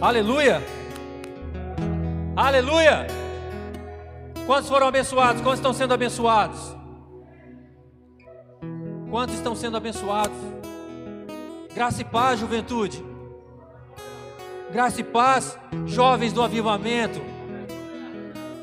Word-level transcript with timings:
Aleluia! 0.00 0.62
Aleluia! 2.34 3.06
Quantos 4.46 4.66
foram 4.66 4.86
abençoados? 4.86 5.42
Quantos 5.42 5.58
estão 5.58 5.74
sendo 5.74 5.92
abençoados? 5.92 6.74
Quantos 9.10 9.34
estão 9.34 9.54
sendo 9.54 9.76
abençoados? 9.76 10.38
Graça 11.74 12.00
e 12.00 12.04
paz, 12.04 12.40
juventude. 12.40 13.04
Graça 14.72 15.02
e 15.02 15.04
paz, 15.04 15.58
jovens 15.84 16.32
do 16.32 16.42
avivamento. 16.42 17.20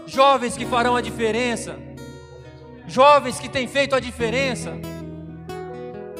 Jovens 0.07 0.57
que 0.57 0.65
farão 0.65 0.95
a 0.95 1.01
diferença. 1.01 1.77
Jovens 2.87 3.39
que 3.39 3.47
têm 3.47 3.67
feito 3.67 3.95
a 3.95 3.99
diferença. 3.99 4.73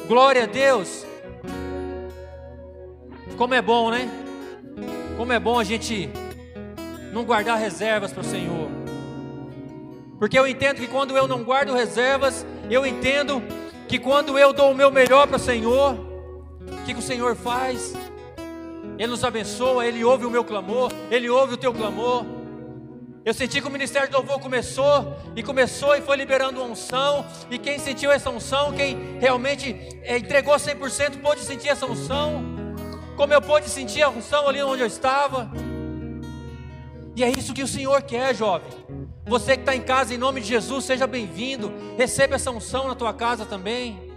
Glória 0.06 0.44
a 0.44 0.46
Deus. 0.46 1.04
Como 3.36 3.52
é 3.52 3.60
bom, 3.60 3.90
né? 3.90 4.08
Como 5.18 5.32
é 5.32 5.40
bom 5.40 5.58
a 5.58 5.64
gente 5.64 6.08
não 7.12 7.24
guardar 7.24 7.58
reservas 7.58 8.12
para 8.12 8.20
o 8.20 8.24
Senhor. 8.24 8.70
Porque 10.16 10.38
eu 10.38 10.46
entendo 10.46 10.76
que 10.76 10.86
quando 10.86 11.16
eu 11.16 11.26
não 11.26 11.42
guardo 11.42 11.74
reservas, 11.74 12.46
eu 12.70 12.86
entendo 12.86 13.42
que 13.88 13.98
quando 13.98 14.38
eu 14.38 14.52
dou 14.52 14.70
o 14.70 14.74
meu 14.76 14.92
melhor 14.92 15.26
para 15.26 15.34
o 15.34 15.40
Senhor, 15.40 15.94
o 15.94 16.84
que, 16.84 16.94
que 16.94 17.00
o 17.00 17.02
Senhor 17.02 17.34
faz? 17.34 17.94
Ele 18.96 19.08
nos 19.08 19.24
abençoa, 19.24 19.84
Ele 19.84 20.04
ouve 20.04 20.24
o 20.24 20.30
meu 20.30 20.44
clamor, 20.44 20.92
Ele 21.10 21.28
ouve 21.28 21.54
o 21.54 21.56
teu 21.56 21.74
clamor. 21.74 22.24
Eu 23.24 23.34
senti 23.34 23.60
que 23.60 23.66
o 23.66 23.72
ministério 23.72 24.08
do 24.08 24.18
louvor 24.18 24.38
começou 24.38 25.16
e 25.34 25.42
começou 25.42 25.96
e 25.96 26.00
foi 26.00 26.16
liberando 26.16 26.62
unção. 26.62 27.26
E 27.50 27.58
quem 27.58 27.80
sentiu 27.80 28.12
essa 28.12 28.30
unção, 28.30 28.72
quem 28.72 29.18
realmente 29.18 29.74
é, 30.04 30.16
entregou 30.16 30.54
100%, 30.54 31.20
pôde 31.20 31.40
sentir 31.40 31.70
essa 31.70 31.86
unção 31.86 32.57
como 33.18 33.34
eu 33.34 33.42
pude 33.42 33.68
sentir 33.68 34.00
a 34.00 34.08
unção 34.08 34.46
ali 34.48 34.62
onde 34.62 34.80
eu 34.80 34.86
estava. 34.86 35.50
E 37.16 37.24
é 37.24 37.28
isso 37.28 37.52
que 37.52 37.64
o 37.64 37.66
Senhor 37.66 38.00
quer, 38.02 38.32
jovem. 38.32 38.70
Você 39.26 39.56
que 39.56 39.62
está 39.62 39.74
em 39.74 39.82
casa, 39.82 40.14
em 40.14 40.16
nome 40.16 40.40
de 40.40 40.46
Jesus, 40.46 40.84
seja 40.84 41.04
bem-vindo. 41.04 41.72
Receba 41.96 42.36
essa 42.36 42.52
unção 42.52 42.86
na 42.86 42.94
tua 42.94 43.12
casa 43.12 43.44
também. 43.44 44.12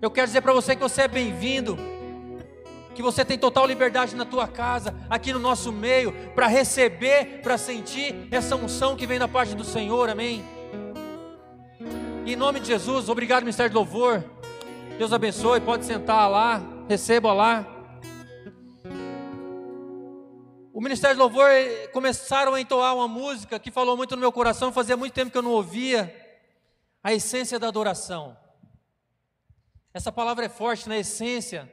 Eu 0.00 0.10
quero 0.10 0.26
dizer 0.26 0.40
para 0.40 0.54
você 0.54 0.74
que 0.74 0.80
você 0.80 1.02
é 1.02 1.08
bem-vindo. 1.08 1.78
Que 2.94 3.02
você 3.02 3.26
tem 3.26 3.36
total 3.36 3.66
liberdade 3.66 4.16
na 4.16 4.24
tua 4.24 4.48
casa, 4.48 4.94
aqui 5.10 5.30
no 5.30 5.38
nosso 5.38 5.70
meio, 5.70 6.10
para 6.34 6.46
receber, 6.46 7.42
para 7.42 7.58
sentir 7.58 8.26
essa 8.30 8.56
unção 8.56 8.96
que 8.96 9.06
vem 9.06 9.18
da 9.18 9.28
parte 9.28 9.54
do 9.54 9.64
Senhor, 9.64 10.08
amém? 10.08 10.42
Em 12.24 12.34
nome 12.34 12.58
de 12.58 12.68
Jesus, 12.68 13.10
obrigado, 13.10 13.42
Ministério 13.42 13.68
de 13.68 13.76
Louvor. 13.76 14.24
Deus 14.96 15.12
abençoe, 15.12 15.60
pode 15.60 15.84
sentar 15.84 16.28
lá, 16.28 16.62
receba 16.88 17.34
lá. 17.34 17.77
O 20.72 20.80
Ministério 20.80 21.16
de 21.16 21.20
Louvor 21.20 21.50
eh, 21.50 21.88
começaram 21.88 22.54
a 22.54 22.60
entoar 22.60 22.94
uma 22.94 23.08
música 23.08 23.58
que 23.58 23.70
falou 23.70 23.96
muito 23.96 24.14
no 24.14 24.20
meu 24.20 24.30
coração, 24.30 24.72
fazia 24.72 24.96
muito 24.96 25.14
tempo 25.14 25.30
que 25.30 25.38
eu 25.38 25.42
não 25.42 25.52
ouvia. 25.52 26.14
A 27.02 27.12
essência 27.12 27.58
da 27.58 27.68
adoração. 27.68 28.36
Essa 29.94 30.12
palavra 30.12 30.44
é 30.44 30.48
forte 30.48 30.88
na 30.88 30.98
essência. 30.98 31.72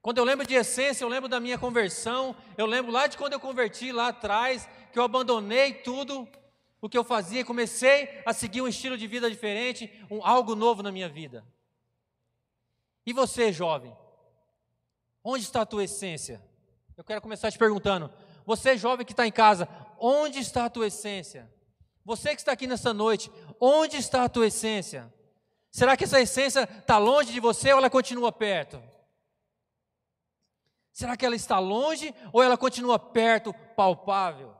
Quando 0.00 0.18
eu 0.18 0.24
lembro 0.24 0.46
de 0.46 0.54
essência, 0.54 1.02
eu 1.02 1.08
lembro 1.08 1.28
da 1.28 1.40
minha 1.40 1.58
conversão, 1.58 2.36
eu 2.56 2.66
lembro 2.66 2.92
lá 2.92 3.06
de 3.06 3.16
quando 3.16 3.32
eu 3.32 3.40
converti 3.40 3.90
lá 3.90 4.08
atrás, 4.08 4.68
que 4.92 4.98
eu 4.98 5.02
abandonei 5.02 5.74
tudo 5.74 6.28
o 6.80 6.88
que 6.88 6.96
eu 6.96 7.02
fazia 7.02 7.40
e 7.40 7.44
comecei 7.44 8.22
a 8.26 8.32
seguir 8.32 8.60
um 8.60 8.68
estilo 8.68 8.96
de 8.96 9.06
vida 9.06 9.30
diferente, 9.30 9.90
um, 10.10 10.24
algo 10.24 10.54
novo 10.54 10.82
na 10.82 10.92
minha 10.92 11.08
vida. 11.08 11.44
E 13.06 13.12
você, 13.12 13.50
jovem? 13.50 13.96
Onde 15.22 15.44
está 15.44 15.62
a 15.62 15.66
tua 15.66 15.84
essência? 15.84 16.40
Eu 16.96 17.02
quero 17.02 17.20
começar 17.20 17.50
te 17.50 17.58
perguntando: 17.58 18.12
você 18.46 18.76
jovem 18.76 19.04
que 19.04 19.12
está 19.12 19.26
em 19.26 19.32
casa, 19.32 19.68
onde 19.98 20.38
está 20.38 20.66
a 20.66 20.70
tua 20.70 20.86
essência? 20.86 21.52
Você 22.04 22.30
que 22.34 22.40
está 22.40 22.52
aqui 22.52 22.66
nessa 22.66 22.92
noite, 22.92 23.30
onde 23.60 23.96
está 23.96 24.24
a 24.24 24.28
tua 24.28 24.46
essência? 24.46 25.12
Será 25.70 25.96
que 25.96 26.04
essa 26.04 26.20
essência 26.20 26.68
está 26.78 26.98
longe 26.98 27.32
de 27.32 27.40
você 27.40 27.72
ou 27.72 27.78
ela 27.78 27.90
continua 27.90 28.30
perto? 28.30 28.80
Será 30.92 31.16
que 31.16 31.26
ela 31.26 31.34
está 31.34 31.58
longe 31.58 32.14
ou 32.32 32.42
ela 32.42 32.56
continua 32.56 32.98
perto, 32.98 33.52
palpável? 33.74 34.54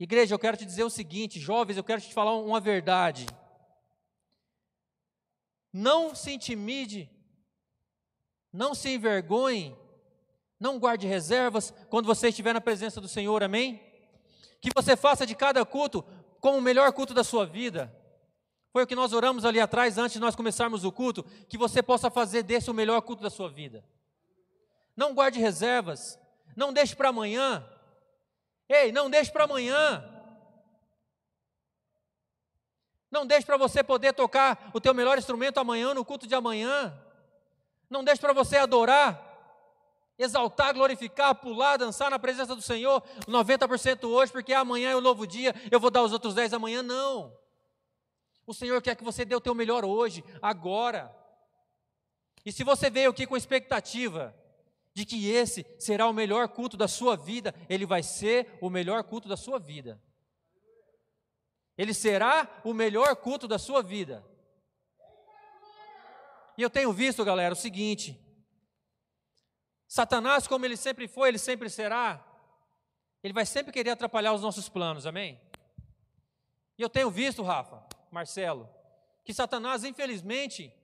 Igreja, 0.00 0.34
eu 0.34 0.38
quero 0.38 0.56
te 0.56 0.64
dizer 0.64 0.82
o 0.82 0.90
seguinte, 0.90 1.38
jovens, 1.38 1.76
eu 1.76 1.84
quero 1.84 2.00
te 2.00 2.12
falar 2.12 2.34
uma 2.34 2.58
verdade. 2.58 3.26
Não 5.72 6.12
se 6.12 6.32
intimide 6.32 7.08
não 8.52 8.74
se 8.74 8.90
envergonhe, 8.90 9.76
não 10.60 10.78
guarde 10.78 11.06
reservas 11.06 11.72
quando 11.88 12.06
você 12.06 12.28
estiver 12.28 12.52
na 12.52 12.60
presença 12.60 13.00
do 13.00 13.08
Senhor, 13.08 13.42
amém? 13.42 13.82
Que 14.60 14.70
você 14.74 14.96
faça 14.96 15.26
de 15.26 15.34
cada 15.34 15.64
culto 15.64 16.04
como 16.40 16.58
o 16.58 16.62
melhor 16.62 16.92
culto 16.92 17.14
da 17.14 17.24
sua 17.24 17.46
vida. 17.46 17.92
Foi 18.72 18.84
o 18.84 18.86
que 18.86 18.94
nós 18.94 19.12
oramos 19.12 19.44
ali 19.44 19.60
atrás, 19.60 19.98
antes 19.98 20.14
de 20.14 20.20
nós 20.20 20.34
começarmos 20.34 20.84
o 20.84 20.92
culto, 20.92 21.24
que 21.48 21.58
você 21.58 21.82
possa 21.82 22.10
fazer 22.10 22.42
desse 22.42 22.70
o 22.70 22.74
melhor 22.74 23.02
culto 23.02 23.22
da 23.22 23.30
sua 23.30 23.48
vida. 23.48 23.84
Não 24.96 25.14
guarde 25.14 25.38
reservas, 25.38 26.18
não 26.56 26.72
deixe 26.72 26.94
para 26.94 27.08
amanhã. 27.08 27.66
Ei, 28.68 28.92
não 28.92 29.10
deixe 29.10 29.30
para 29.30 29.44
amanhã. 29.44 30.08
Não 33.10 33.26
deixe 33.26 33.44
para 33.44 33.58
você 33.58 33.82
poder 33.82 34.14
tocar 34.14 34.70
o 34.72 34.80
teu 34.80 34.94
melhor 34.94 35.18
instrumento 35.18 35.58
amanhã 35.58 35.92
no 35.92 36.04
culto 36.04 36.26
de 36.26 36.34
amanhã. 36.34 36.98
Não 37.92 38.02
deixe 38.02 38.22
para 38.22 38.32
você 38.32 38.56
adorar, 38.56 39.22
exaltar, 40.18 40.72
glorificar, 40.72 41.34
pular, 41.34 41.76
dançar 41.76 42.10
na 42.10 42.18
presença 42.18 42.56
do 42.56 42.62
Senhor, 42.62 43.02
90% 43.28 44.04
hoje, 44.08 44.32
porque 44.32 44.54
amanhã 44.54 44.92
é 44.92 44.96
um 44.96 45.00
novo 45.02 45.26
dia, 45.26 45.54
eu 45.70 45.78
vou 45.78 45.90
dar 45.90 46.02
os 46.02 46.10
outros 46.10 46.34
10 46.34 46.54
amanhã. 46.54 46.82
Não. 46.82 47.36
O 48.46 48.54
Senhor 48.54 48.80
quer 48.80 48.96
que 48.96 49.04
você 49.04 49.26
dê 49.26 49.36
o 49.36 49.42
teu 49.42 49.54
melhor 49.54 49.84
hoje, 49.84 50.24
agora. 50.40 51.14
E 52.46 52.50
se 52.50 52.64
você 52.64 52.88
veio 52.88 53.10
aqui 53.10 53.26
com 53.26 53.36
expectativa 53.36 54.34
de 54.94 55.04
que 55.04 55.30
esse 55.30 55.66
será 55.78 56.08
o 56.08 56.14
melhor 56.14 56.48
culto 56.48 56.78
da 56.78 56.88
sua 56.88 57.14
vida, 57.14 57.54
ele 57.68 57.84
vai 57.84 58.02
ser 58.02 58.58
o 58.62 58.70
melhor 58.70 59.04
culto 59.04 59.28
da 59.28 59.36
sua 59.36 59.58
vida. 59.58 60.00
Ele 61.76 61.92
será 61.92 62.48
o 62.64 62.72
melhor 62.72 63.14
culto 63.16 63.46
da 63.46 63.58
sua 63.58 63.82
vida. 63.82 64.24
E 66.56 66.62
eu 66.62 66.70
tenho 66.70 66.92
visto, 66.92 67.24
galera, 67.24 67.54
o 67.54 67.56
seguinte: 67.56 68.18
Satanás, 69.86 70.46
como 70.46 70.64
ele 70.64 70.76
sempre 70.76 71.08
foi, 71.08 71.28
ele 71.28 71.38
sempre 71.38 71.68
será, 71.68 72.24
ele 73.22 73.32
vai 73.32 73.46
sempre 73.46 73.72
querer 73.72 73.90
atrapalhar 73.90 74.32
os 74.32 74.42
nossos 74.42 74.68
planos, 74.68 75.06
amém? 75.06 75.40
E 76.76 76.82
eu 76.82 76.88
tenho 76.88 77.10
visto, 77.10 77.42
Rafa, 77.42 77.86
Marcelo, 78.10 78.68
que 79.24 79.32
Satanás, 79.32 79.84
infelizmente, 79.84 80.74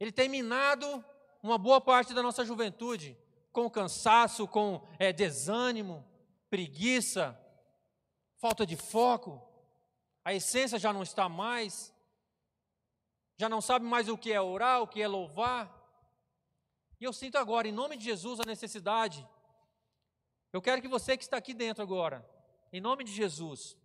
ele 0.00 0.12
tem 0.12 0.28
minado 0.28 1.04
uma 1.42 1.58
boa 1.58 1.80
parte 1.80 2.14
da 2.14 2.22
nossa 2.22 2.44
juventude 2.44 3.16
com 3.52 3.68
cansaço, 3.68 4.46
com 4.46 4.86
é, 4.98 5.12
desânimo, 5.12 6.04
preguiça, 6.48 7.38
falta 8.36 8.64
de 8.64 8.76
foco, 8.76 9.46
a 10.24 10.32
essência 10.32 10.78
já 10.78 10.92
não 10.92 11.02
está 11.02 11.28
mais 11.28 11.92
já 13.38 13.48
não 13.48 13.60
sabe 13.60 13.86
mais 13.86 14.08
o 14.08 14.18
que 14.18 14.32
é 14.32 14.40
orar, 14.40 14.82
o 14.82 14.88
que 14.88 15.00
é 15.00 15.06
louvar. 15.06 15.72
E 17.00 17.04
eu 17.04 17.12
sinto 17.12 17.38
agora, 17.38 17.68
em 17.68 17.72
nome 17.72 17.96
de 17.96 18.04
Jesus, 18.04 18.40
a 18.40 18.44
necessidade. 18.44 19.26
Eu 20.52 20.60
quero 20.60 20.82
que 20.82 20.88
você 20.88 21.16
que 21.16 21.22
está 21.22 21.36
aqui 21.36 21.54
dentro 21.54 21.80
agora, 21.80 22.28
em 22.72 22.80
nome 22.80 23.04
de 23.04 23.12
Jesus, 23.12 23.76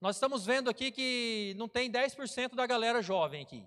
nós 0.00 0.16
estamos 0.16 0.46
vendo 0.46 0.70
aqui 0.70 0.90
que 0.90 1.54
não 1.58 1.68
tem 1.68 1.92
10% 1.92 2.54
da 2.54 2.66
galera 2.66 3.02
jovem 3.02 3.42
aqui. 3.42 3.66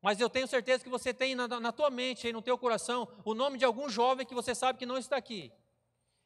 Mas 0.00 0.18
eu 0.20 0.28
tenho 0.28 0.48
certeza 0.48 0.82
que 0.82 0.90
você 0.90 1.14
tem 1.14 1.36
na, 1.36 1.46
na 1.46 1.70
tua 1.70 1.88
mente, 1.88 2.26
aí 2.26 2.32
no 2.32 2.42
teu 2.42 2.58
coração, 2.58 3.06
o 3.24 3.32
nome 3.32 3.58
de 3.58 3.64
algum 3.64 3.88
jovem 3.88 4.26
que 4.26 4.34
você 4.34 4.56
sabe 4.56 4.76
que 4.76 4.86
não 4.86 4.98
está 4.98 5.16
aqui. 5.16 5.52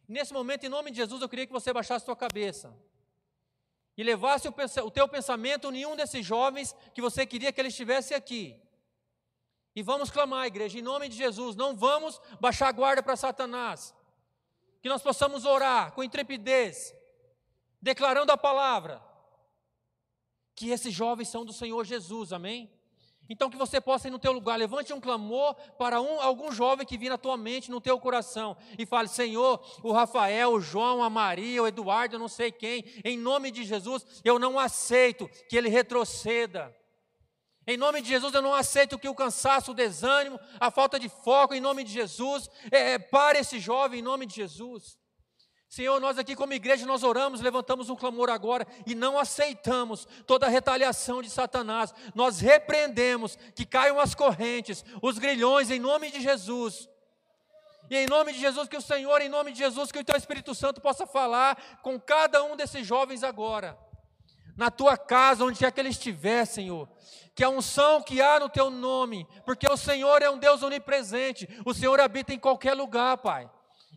Nesse 0.08 0.32
momento, 0.32 0.64
em 0.64 0.70
nome 0.70 0.90
de 0.90 0.96
Jesus, 0.96 1.20
eu 1.20 1.28
queria 1.28 1.46
que 1.46 1.52
você 1.52 1.70
baixasse 1.70 2.04
a 2.04 2.06
sua 2.06 2.16
cabeça 2.16 2.74
e 3.96 4.02
levasse 4.02 4.46
o, 4.48 4.90
teu 4.90 5.08
pensamento 5.08 5.72
em 5.72 5.86
um 5.86 5.96
desses 5.96 6.24
jovens 6.24 6.76
que 6.92 7.00
você 7.00 7.24
queria 7.24 7.52
que 7.52 7.60
ele 7.60 7.68
estivesse 7.68 8.12
aqui. 8.12 8.60
E 9.74 9.82
vamos 9.82 10.10
clamar, 10.10 10.46
igreja, 10.46 10.78
em 10.78 10.82
nome 10.82 11.08
de 11.08 11.16
Jesus, 11.16 11.56
não 11.56 11.74
vamos 11.74 12.20
baixar 12.40 12.68
a 12.68 12.72
guarda 12.72 13.02
para 13.02 13.16
Satanás. 13.16 13.94
Que 14.82 14.88
nós 14.88 15.02
possamos 15.02 15.44
orar 15.44 15.92
com 15.92 16.04
intrepidez, 16.04 16.94
declarando 17.80 18.32
a 18.32 18.36
palavra, 18.36 19.02
que 20.54 20.70
esses 20.70 20.92
jovens 20.92 21.28
são 21.28 21.44
do 21.44 21.52
Senhor 21.52 21.84
Jesus, 21.84 22.32
amém? 22.32 22.70
Então 23.28 23.50
que 23.50 23.56
você 23.56 23.80
possa 23.80 24.08
ir 24.08 24.10
no 24.10 24.18
teu 24.18 24.32
lugar, 24.32 24.56
levante 24.56 24.92
um 24.92 25.00
clamor 25.00 25.54
para 25.78 26.00
um, 26.00 26.20
algum 26.20 26.52
jovem 26.52 26.86
que 26.86 26.96
vir 26.96 27.08
na 27.08 27.18
tua 27.18 27.36
mente, 27.36 27.70
no 27.70 27.80
teu 27.80 27.98
coração, 27.98 28.56
e 28.78 28.86
fale: 28.86 29.08
Senhor, 29.08 29.60
o 29.82 29.92
Rafael, 29.92 30.52
o 30.52 30.60
João, 30.60 31.02
a 31.02 31.10
Maria, 31.10 31.62
o 31.62 31.66
Eduardo, 31.66 32.16
eu 32.16 32.20
não 32.20 32.28
sei 32.28 32.52
quem, 32.52 32.84
em 33.04 33.18
nome 33.18 33.50
de 33.50 33.64
Jesus, 33.64 34.06
eu 34.24 34.38
não 34.38 34.58
aceito 34.58 35.28
que 35.48 35.56
ele 35.56 35.68
retroceda. 35.68 36.74
Em 37.68 37.76
nome 37.76 38.00
de 38.00 38.08
Jesus, 38.08 38.32
eu 38.32 38.40
não 38.40 38.54
aceito 38.54 38.96
que 38.96 39.08
o 39.08 39.14
cansaço, 39.14 39.72
o 39.72 39.74
desânimo, 39.74 40.38
a 40.60 40.70
falta 40.70 41.00
de 41.00 41.08
foco, 41.08 41.52
em 41.52 41.60
nome 41.60 41.82
de 41.82 41.92
Jesus, 41.92 42.48
é, 42.70 42.92
é, 42.92 42.98
para 42.98 43.40
esse 43.40 43.58
jovem, 43.58 43.98
em 43.98 44.02
nome 44.02 44.24
de 44.24 44.36
Jesus. 44.36 44.96
Senhor, 45.68 46.00
nós 46.00 46.16
aqui 46.16 46.36
como 46.36 46.52
igreja, 46.52 46.86
nós 46.86 47.02
oramos, 47.02 47.40
levantamos 47.40 47.90
um 47.90 47.96
clamor 47.96 48.30
agora 48.30 48.66
e 48.86 48.94
não 48.94 49.18
aceitamos 49.18 50.06
toda 50.26 50.46
a 50.46 50.48
retaliação 50.48 51.20
de 51.20 51.28
Satanás. 51.28 51.92
Nós 52.14 52.38
repreendemos 52.40 53.36
que 53.54 53.66
caiam 53.66 53.98
as 53.98 54.14
correntes, 54.14 54.84
os 55.02 55.18
grilhões, 55.18 55.70
em 55.70 55.80
nome 55.80 56.10
de 56.10 56.20
Jesus. 56.20 56.88
E 57.90 57.96
em 57.96 58.06
nome 58.06 58.32
de 58.32 58.38
Jesus, 58.40 58.68
que 58.68 58.76
o 58.76 58.82
Senhor, 58.82 59.20
em 59.20 59.28
nome 59.28 59.52
de 59.52 59.58
Jesus, 59.58 59.92
que 59.92 59.98
o 59.98 60.04
Teu 60.04 60.16
Espírito 60.16 60.54
Santo 60.54 60.80
possa 60.80 61.06
falar 61.06 61.80
com 61.82 62.00
cada 62.00 62.42
um 62.44 62.56
desses 62.56 62.86
jovens 62.86 63.22
agora. 63.22 63.78
Na 64.56 64.70
tua 64.70 64.96
casa, 64.96 65.44
onde 65.44 65.58
quer 65.58 65.70
que 65.70 65.80
ele 65.80 65.90
estiver, 65.90 66.44
Senhor 66.46 66.88
que 67.36 67.44
a 67.44 67.50
unção 67.50 68.02
que 68.02 68.22
há 68.22 68.40
no 68.40 68.48
teu 68.48 68.70
nome, 68.70 69.28
porque 69.44 69.70
o 69.70 69.76
Senhor 69.76 70.22
é 70.22 70.30
um 70.30 70.38
Deus 70.38 70.62
onipresente, 70.62 71.46
o 71.66 71.74
Senhor 71.74 72.00
habita 72.00 72.32
em 72.32 72.38
qualquer 72.38 72.72
lugar, 72.72 73.18
Pai. 73.18 73.46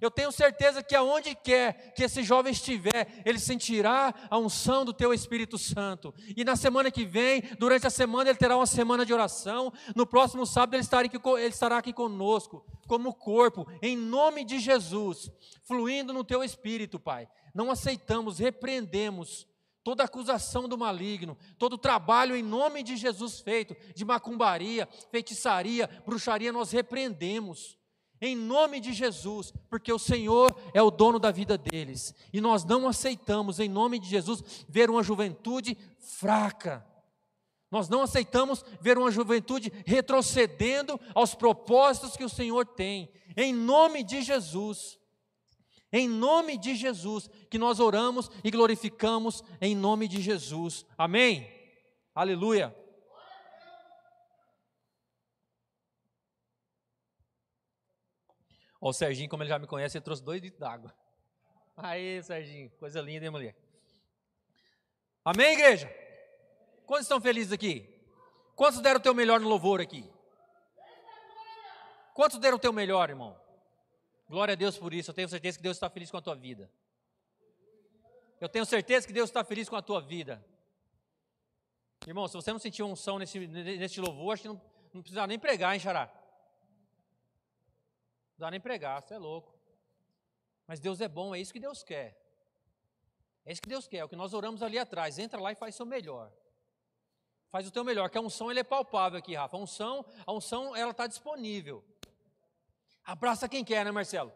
Eu 0.01 0.09
tenho 0.09 0.31
certeza 0.31 0.81
que 0.81 0.95
aonde 0.95 1.35
quer 1.35 1.93
que 1.93 2.03
esse 2.03 2.23
jovem 2.23 2.51
estiver, 2.51 3.21
ele 3.25 3.39
sentirá 3.39 4.13
a 4.29 4.37
unção 4.37 4.85
do 4.85 4.93
teu 4.93 5.13
Espírito 5.13 5.57
Santo. 5.57 6.13
E 6.35 6.43
na 6.43 6.55
semana 6.55 6.89
que 6.89 7.05
vem, 7.05 7.41
durante 7.59 7.85
a 7.85 7.89
semana, 7.89 8.29
ele 8.29 8.39
terá 8.39 8.55
uma 8.55 8.65
semana 8.65 9.05
de 9.05 9.13
oração. 9.13 9.73
No 9.95 10.05
próximo 10.05 10.45
sábado, 10.45 10.75
ele 10.75 10.83
estará 10.83 11.05
aqui, 11.05 11.17
ele 11.37 11.47
estará 11.47 11.77
aqui 11.77 11.91
conosco, 11.91 12.65
como 12.87 13.13
corpo, 13.13 13.67
em 13.81 13.97
nome 13.97 14.43
de 14.43 14.59
Jesus, 14.59 15.29
fluindo 15.63 16.13
no 16.13 16.23
teu 16.23 16.43
Espírito, 16.43 16.99
Pai. 16.99 17.27
Não 17.53 17.71
aceitamos, 17.71 18.39
repreendemos 18.39 19.47
toda 19.83 20.03
acusação 20.03 20.67
do 20.67 20.77
maligno, 20.77 21.37
todo 21.57 21.77
trabalho 21.77 22.35
em 22.35 22.43
nome 22.43 22.83
de 22.83 22.95
Jesus 22.95 23.39
feito, 23.39 23.75
de 23.95 24.05
macumbaria, 24.05 24.87
feitiçaria, 25.09 25.89
bruxaria, 26.05 26.53
nós 26.53 26.71
repreendemos. 26.71 27.78
Em 28.21 28.35
nome 28.35 28.79
de 28.79 28.91
Jesus, 28.91 29.53
porque 29.69 29.93
o 29.93 29.99
Senhor 29.99 30.53
é 30.73 30.81
o 30.81 30.91
dono 30.91 31.19
da 31.19 31.31
vida 31.31 31.57
deles. 31.57 32.13
E 32.33 32.41
nós 32.41 32.65
não 32.65 32.87
aceitamos, 32.87 33.59
em 33.59 33.69
nome 33.69 33.97
de 33.97 34.09
Jesus, 34.09 34.65
ver 34.67 34.89
uma 34.89 35.03
juventude 35.03 35.77
fraca. 35.99 36.85
Nós 37.71 37.87
não 37.87 38.01
aceitamos 38.01 38.65
ver 38.81 38.97
uma 38.97 39.11
juventude 39.11 39.71
retrocedendo 39.85 40.99
aos 41.13 41.35
propósitos 41.35 42.17
que 42.17 42.23
o 42.23 42.29
Senhor 42.29 42.65
tem. 42.65 43.09
Em 43.37 43.53
nome 43.53 44.03
de 44.03 44.21
Jesus. 44.21 44.99
Em 45.91 46.07
nome 46.07 46.57
de 46.57 46.75
Jesus, 46.75 47.29
que 47.49 47.57
nós 47.57 47.79
oramos 47.79 48.29
e 48.43 48.51
glorificamos 48.51 49.43
em 49.59 49.75
nome 49.75 50.07
de 50.07 50.21
Jesus. 50.21 50.85
Amém? 50.97 51.49
Aleluia. 52.13 52.75
Ó, 58.81 58.89
o 58.89 58.93
Serginho, 58.93 59.29
como 59.29 59.43
ele 59.43 59.49
já 59.49 59.59
me 59.59 59.67
conhece, 59.67 59.97
ele 59.97 60.05
trouxe 60.05 60.23
dois 60.23 60.41
litros 60.41 60.59
d'água. 60.59 60.93
Aí, 61.75 62.21
Serginho, 62.23 62.69
coisa 62.71 63.01
linda, 63.01 63.25
hein, 63.25 63.31
mulher? 63.31 63.55
Amém, 65.23 65.53
igreja? 65.53 65.93
Quantos 66.85 67.05
estão 67.05 67.21
felizes 67.21 67.51
aqui? 67.51 67.87
Quantos 68.55 68.81
deram 68.81 68.99
o 68.99 69.03
teu 69.03 69.13
melhor 69.13 69.39
no 69.39 69.47
louvor 69.47 69.79
aqui? 69.79 70.09
Quantos 72.13 72.39
deram 72.39 72.57
o 72.57 72.59
teu 72.59 72.73
melhor, 72.73 73.09
irmão? 73.09 73.39
Glória 74.27 74.53
a 74.53 74.55
Deus 74.55 74.77
por 74.77 74.93
isso. 74.93 75.11
Eu 75.11 75.15
tenho 75.15 75.29
certeza 75.29 75.57
que 75.57 75.63
Deus 75.63 75.77
está 75.77 75.89
feliz 75.89 76.11
com 76.11 76.17
a 76.17 76.21
tua 76.21 76.35
vida. 76.35 76.69
Eu 78.41 78.49
tenho 78.49 78.65
certeza 78.65 79.07
que 79.07 79.13
Deus 79.13 79.29
está 79.29 79.43
feliz 79.43 79.69
com 79.69 79.75
a 79.75 79.81
tua 79.81 80.01
vida. 80.01 80.43
Irmão, 82.07 82.27
se 82.27 82.35
você 82.35 82.51
não 82.51 82.59
sentiu 82.59 82.87
unção 82.87 83.19
nesse, 83.19 83.39
nesse 83.47 83.99
louvor, 83.99 84.33
acho 84.33 84.41
que 84.43 84.47
não, 84.47 84.61
não 84.93 85.01
precisa 85.01 85.27
nem 85.27 85.37
pregar, 85.37 85.73
hein, 85.73 85.79
Xará? 85.79 86.11
Não 88.39 88.47
dá 88.47 88.51
nem 88.51 88.61
pregar, 88.61 89.01
você 89.01 89.15
é 89.15 89.17
louco. 89.17 89.53
Mas 90.65 90.79
Deus 90.79 91.01
é 91.01 91.09
bom, 91.09 91.35
é 91.35 91.41
isso 91.41 91.51
que 91.51 91.59
Deus 91.59 91.83
quer. 91.83 92.17
É 93.45 93.51
isso 93.51 93.61
que 93.61 93.67
Deus 93.67 93.85
quer, 93.85 93.97
é 93.97 94.05
o 94.05 94.07
que 94.07 94.15
nós 94.15 94.33
oramos 94.33 94.63
ali 94.63 94.79
atrás. 94.79 95.19
Entra 95.19 95.41
lá 95.41 95.51
e 95.51 95.55
faz 95.55 95.75
o 95.75 95.77
seu 95.77 95.85
melhor. 95.85 96.31
Faz 97.49 97.67
o 97.67 97.71
teu 97.71 97.83
melhor, 97.83 98.09
que 98.09 98.17
a 98.17 98.21
unção 98.21 98.49
ele 98.49 98.61
é 98.61 98.63
palpável 98.63 99.19
aqui, 99.19 99.35
Rafa. 99.35 99.57
A 99.57 99.59
unção, 99.59 100.05
a 100.25 100.31
unção 100.31 100.73
ela 100.73 100.91
está 100.91 101.05
disponível. 101.05 101.83
Abraça 103.03 103.49
quem 103.49 103.65
quer, 103.65 103.83
né, 103.83 103.91
Marcelo? 103.91 104.31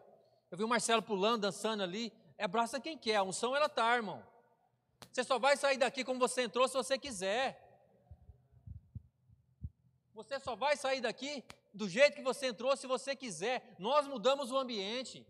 Eu 0.50 0.58
vi 0.58 0.64
o 0.64 0.68
Marcelo 0.68 1.00
pulando, 1.00 1.40
dançando 1.40 1.82
ali. 1.82 2.12
Abraça 2.38 2.78
quem 2.78 2.98
quer. 2.98 3.16
A 3.16 3.22
unção 3.22 3.56
ela 3.56 3.70
tá, 3.70 3.96
irmão. 3.96 4.22
Você 5.10 5.24
só 5.24 5.38
vai 5.38 5.56
sair 5.56 5.78
daqui 5.78 6.04
como 6.04 6.20
você 6.20 6.42
entrou 6.42 6.68
se 6.68 6.74
você 6.74 6.98
quiser. 6.98 7.58
Você 10.12 10.38
só 10.40 10.54
vai 10.54 10.76
sair 10.76 11.00
daqui 11.00 11.42
do 11.74 11.88
jeito 11.88 12.14
que 12.14 12.22
você 12.22 12.46
entrou 12.46 12.76
se 12.76 12.86
você 12.86 13.16
quiser. 13.16 13.74
Nós 13.78 14.06
mudamos 14.06 14.52
o 14.52 14.56
ambiente. 14.56 15.26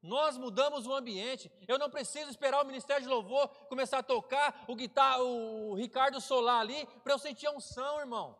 Nós 0.00 0.38
mudamos 0.38 0.86
o 0.86 0.94
ambiente. 0.94 1.52
Eu 1.68 1.78
não 1.78 1.90
preciso 1.90 2.30
esperar 2.30 2.62
o 2.62 2.66
Ministério 2.66 3.02
de 3.02 3.08
Louvor 3.08 3.48
começar 3.68 3.98
a 3.98 4.02
tocar 4.02 4.64
o 4.68 4.74
guitarra, 4.74 5.22
o 5.22 5.74
Ricardo 5.74 6.20
Solar 6.20 6.60
ali, 6.60 6.86
para 7.02 7.12
eu 7.12 7.18
sentir 7.18 7.48
a 7.48 7.52
unção, 7.52 7.98
irmão. 7.98 8.38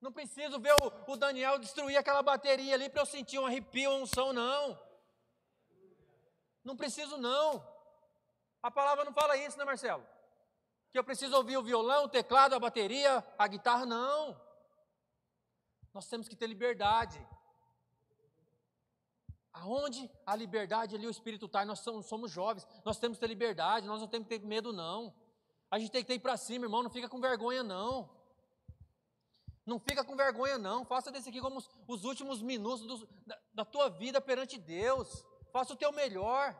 Não 0.00 0.12
preciso 0.12 0.60
ver 0.60 0.74
o, 0.74 1.12
o 1.12 1.16
Daniel 1.16 1.58
destruir 1.58 1.96
aquela 1.96 2.22
bateria 2.22 2.74
ali 2.74 2.90
para 2.90 3.02
eu 3.02 3.06
sentir 3.06 3.38
um 3.38 3.46
arrepio, 3.46 3.90
uma 3.90 4.02
unção, 4.02 4.32
não. 4.32 4.78
Não 6.62 6.76
preciso, 6.76 7.16
não. 7.16 7.66
A 8.62 8.70
palavra 8.70 9.04
não 9.04 9.12
fala 9.12 9.36
isso, 9.36 9.58
né, 9.58 9.64
Marcelo? 9.64 10.06
Que 10.92 10.98
eu 10.98 11.04
preciso 11.04 11.34
ouvir 11.34 11.56
o 11.56 11.62
violão, 11.62 12.04
o 12.04 12.08
teclado, 12.08 12.54
a 12.54 12.58
bateria, 12.58 13.26
a 13.38 13.48
guitarra, 13.48 13.86
não. 13.86 14.38
Nós 15.92 16.06
temos 16.06 16.28
que 16.28 16.36
ter 16.36 16.46
liberdade. 16.46 17.26
Aonde 19.52 20.10
a 20.26 20.36
liberdade 20.36 20.94
ali 20.94 21.06
o 21.06 21.10
Espírito 21.10 21.46
está, 21.46 21.64
nós 21.64 21.80
somos, 21.80 22.30
jovens, 22.30 22.66
nós 22.84 22.98
temos 22.98 23.16
que 23.16 23.20
ter 23.20 23.26
liberdade, 23.26 23.86
nós 23.86 24.00
não 24.00 24.08
temos 24.08 24.28
que 24.28 24.38
ter 24.38 24.46
medo, 24.46 24.72
não. 24.72 25.14
A 25.70 25.78
gente 25.78 25.90
tem 25.90 26.02
que 26.02 26.08
ter 26.08 26.18
para 26.18 26.36
cima, 26.36 26.66
irmão, 26.66 26.82
não 26.82 26.90
fica 26.90 27.08
com 27.08 27.20
vergonha, 27.20 27.62
não. 27.62 28.08
Não 29.64 29.78
fica 29.78 30.02
com 30.04 30.16
vergonha, 30.16 30.58
não. 30.58 30.84
Faça 30.84 31.10
desse 31.10 31.28
aqui 31.28 31.40
como 31.40 31.58
os, 31.58 31.70
os 31.86 32.04
últimos 32.04 32.42
minutos 32.42 32.86
do, 32.86 33.08
da, 33.26 33.38
da, 33.54 33.64
tua 33.64 33.88
vida 33.88 34.20
perante 34.20 34.58
Deus. 34.58 35.24
Faça 35.52 35.72
o 35.72 35.76
teu 35.76 35.92
melhor. 35.92 36.56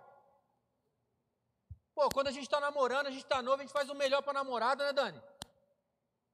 Pô, 1.95 2.09
quando 2.09 2.29
a 2.29 2.31
gente 2.31 2.45
está 2.45 2.59
namorando, 2.59 3.07
a 3.07 3.11
gente 3.11 3.23
está 3.23 3.43
novo, 3.43 3.59
a 3.59 3.65
gente 3.65 3.73
faz 3.73 3.89
o 3.91 3.95
melhor 3.95 4.23
para 4.23 4.33
a 4.33 4.43
namorada, 4.43 4.85
né, 4.85 4.93
Dani? 4.93 5.23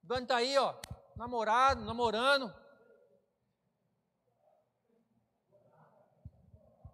Dani 0.01 0.23
está 0.23 0.37
aí, 0.37 0.57
ó, 0.57 0.73
namorado, 1.15 1.83
namorando. 1.83 2.53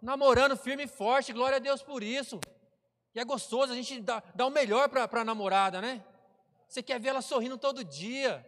Namorando 0.01 0.57
firme 0.57 0.84
e 0.84 0.88
forte, 0.88 1.34
glória 1.34 1.57
a 1.57 1.60
Deus 1.60 1.81
por 1.81 2.01
isso. 2.03 2.39
E 3.13 3.19
é 3.19 3.24
gostoso, 3.24 3.72
a 3.72 3.75
gente 3.75 4.01
dá, 4.01 4.22
dá 4.34 4.45
o 4.45 4.51
melhor 4.51 4.89
para 4.89 5.22
a 5.22 5.25
namorada, 5.25 5.79
né? 5.79 6.03
Você 6.67 6.84
quer 6.84 7.00
ver 7.00 7.10
ela 7.10 7.22
sorrindo 7.22 7.57
todo 7.57 7.84
dia. 7.84 8.45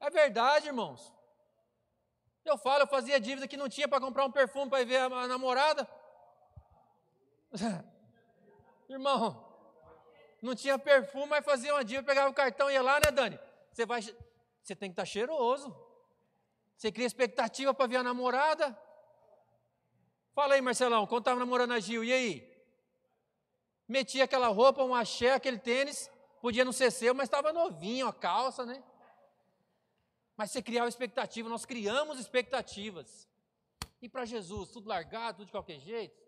É 0.00 0.08
verdade, 0.10 0.68
irmãos. 0.68 1.12
Eu 2.44 2.56
falo, 2.56 2.82
eu 2.82 2.86
fazia 2.86 3.20
dívida 3.20 3.48
que 3.48 3.56
não 3.56 3.68
tinha 3.68 3.88
para 3.88 4.00
comprar 4.00 4.24
um 4.24 4.32
perfume 4.32 4.70
para 4.70 4.80
ir 4.80 4.86
ver 4.86 4.98
a, 4.98 5.06
a 5.06 5.28
namorada. 5.28 5.88
Irmão, 8.88 9.44
não 10.42 10.54
tinha 10.54 10.78
perfume, 10.78 11.26
mas 11.26 11.44
fazia 11.44 11.74
uma 11.74 11.84
dívida, 11.84 12.06
pegava 12.06 12.30
o 12.30 12.34
cartão 12.34 12.70
e 12.70 12.74
ia 12.74 12.82
lá, 12.82 13.00
né, 13.00 13.10
Dani? 13.10 13.38
Você 13.72 13.86
vai, 13.86 14.02
você 14.02 14.76
tem 14.76 14.90
que 14.90 14.92
estar 14.92 15.02
tá 15.02 15.06
cheiroso. 15.06 15.74
Você 16.76 16.92
cria 16.92 17.06
expectativa 17.06 17.72
para 17.72 17.86
ver 17.86 17.96
a 17.96 18.02
namorada. 18.02 18.78
Fala 20.34 20.54
aí, 20.54 20.60
Marcelão, 20.60 21.06
quando 21.06 21.22
estava 21.22 21.38
namorando 21.38 21.72
a 21.72 21.80
Gil, 21.80 22.04
e 22.04 22.12
aí? 22.12 22.54
Metia 23.86 24.24
aquela 24.24 24.48
roupa, 24.48 24.82
um 24.82 24.94
axé, 24.94 25.32
aquele 25.32 25.58
tênis, 25.58 26.10
podia 26.40 26.64
não 26.64 26.72
ser 26.72 26.90
seu, 26.90 27.14
mas 27.14 27.24
estava 27.26 27.52
novinho, 27.52 28.08
a 28.08 28.12
calça, 28.12 28.66
né? 28.66 28.82
Mas 30.36 30.50
você 30.50 30.60
criar 30.60 30.82
uma 30.82 30.88
expectativa, 30.88 31.48
nós 31.48 31.64
criamos 31.64 32.18
expectativas. 32.18 33.28
E 34.02 34.08
para 34.08 34.24
Jesus, 34.24 34.70
tudo 34.70 34.88
largado, 34.88 35.38
tudo 35.38 35.46
de 35.46 35.52
qualquer 35.52 35.78
jeito? 35.78 36.20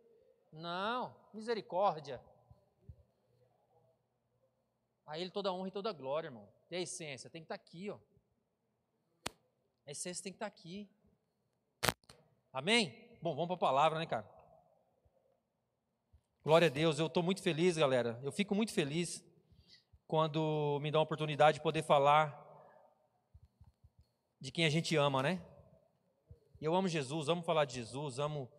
Não, 0.53 1.15
misericórdia. 1.35 2.23
A 5.07 5.19
Ele 5.19 5.31
toda 5.31 5.53
honra 5.53 5.69
e 5.69 5.73
toda 5.73 5.93
glória, 5.93 6.29
irmão. 6.29 6.49
E 6.71 6.77
a 6.77 6.81
essência 6.81 7.31
tem 7.31 7.41
que 7.41 7.45
estar 7.45 7.57
tá 7.57 7.63
aqui, 7.63 7.89
ó. 7.91 7.99
A 9.87 9.93
essência 9.93 10.23
tem 10.23 10.33
que 10.33 10.37
estar 10.37 10.51
tá 10.51 10.55
aqui. 10.55 10.91
Amém? 12.53 13.19
Bom, 13.23 13.35
vamos 13.35 13.47
para 13.47 13.55
a 13.55 13.71
palavra, 13.71 13.99
né, 13.99 14.07
cara? 14.07 14.29
Glória 16.43 16.67
a 16.67 16.71
Deus, 16.71 16.99
eu 16.99 17.07
estou 17.07 17.23
muito 17.23 17.43
feliz, 17.43 17.77
galera. 17.77 18.21
Eu 18.23 18.33
fico 18.33 18.55
muito 18.55 18.73
feliz 18.73 19.25
quando 20.07 20.79
me 20.81 20.91
dá 20.91 20.99
a 20.99 21.03
oportunidade 21.03 21.59
de 21.59 21.63
poder 21.63 21.83
falar 21.83 22.45
de 24.41 24.51
quem 24.51 24.65
a 24.65 24.71
gente 24.71 24.97
ama, 24.97 25.23
né? 25.23 25.45
Eu 26.61 26.75
amo 26.75 26.89
Jesus, 26.89 27.29
amo 27.29 27.43
falar 27.43 27.65
de 27.65 27.75
Jesus, 27.75 28.19
amo 28.19 28.51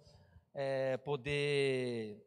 é, 0.54 0.98
poder 0.98 2.24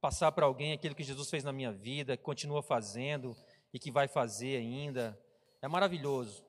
passar 0.00 0.32
para 0.32 0.46
alguém 0.46 0.72
aquilo 0.72 0.94
que 0.94 1.02
Jesus 1.02 1.28
fez 1.28 1.44
na 1.44 1.52
minha 1.52 1.72
vida, 1.72 2.16
continua 2.16 2.62
fazendo. 2.62 3.36
E 3.72 3.78
que 3.78 3.90
vai 3.90 4.08
fazer 4.08 4.56
ainda. 4.56 5.18
É 5.62 5.68
maravilhoso. 5.68 6.44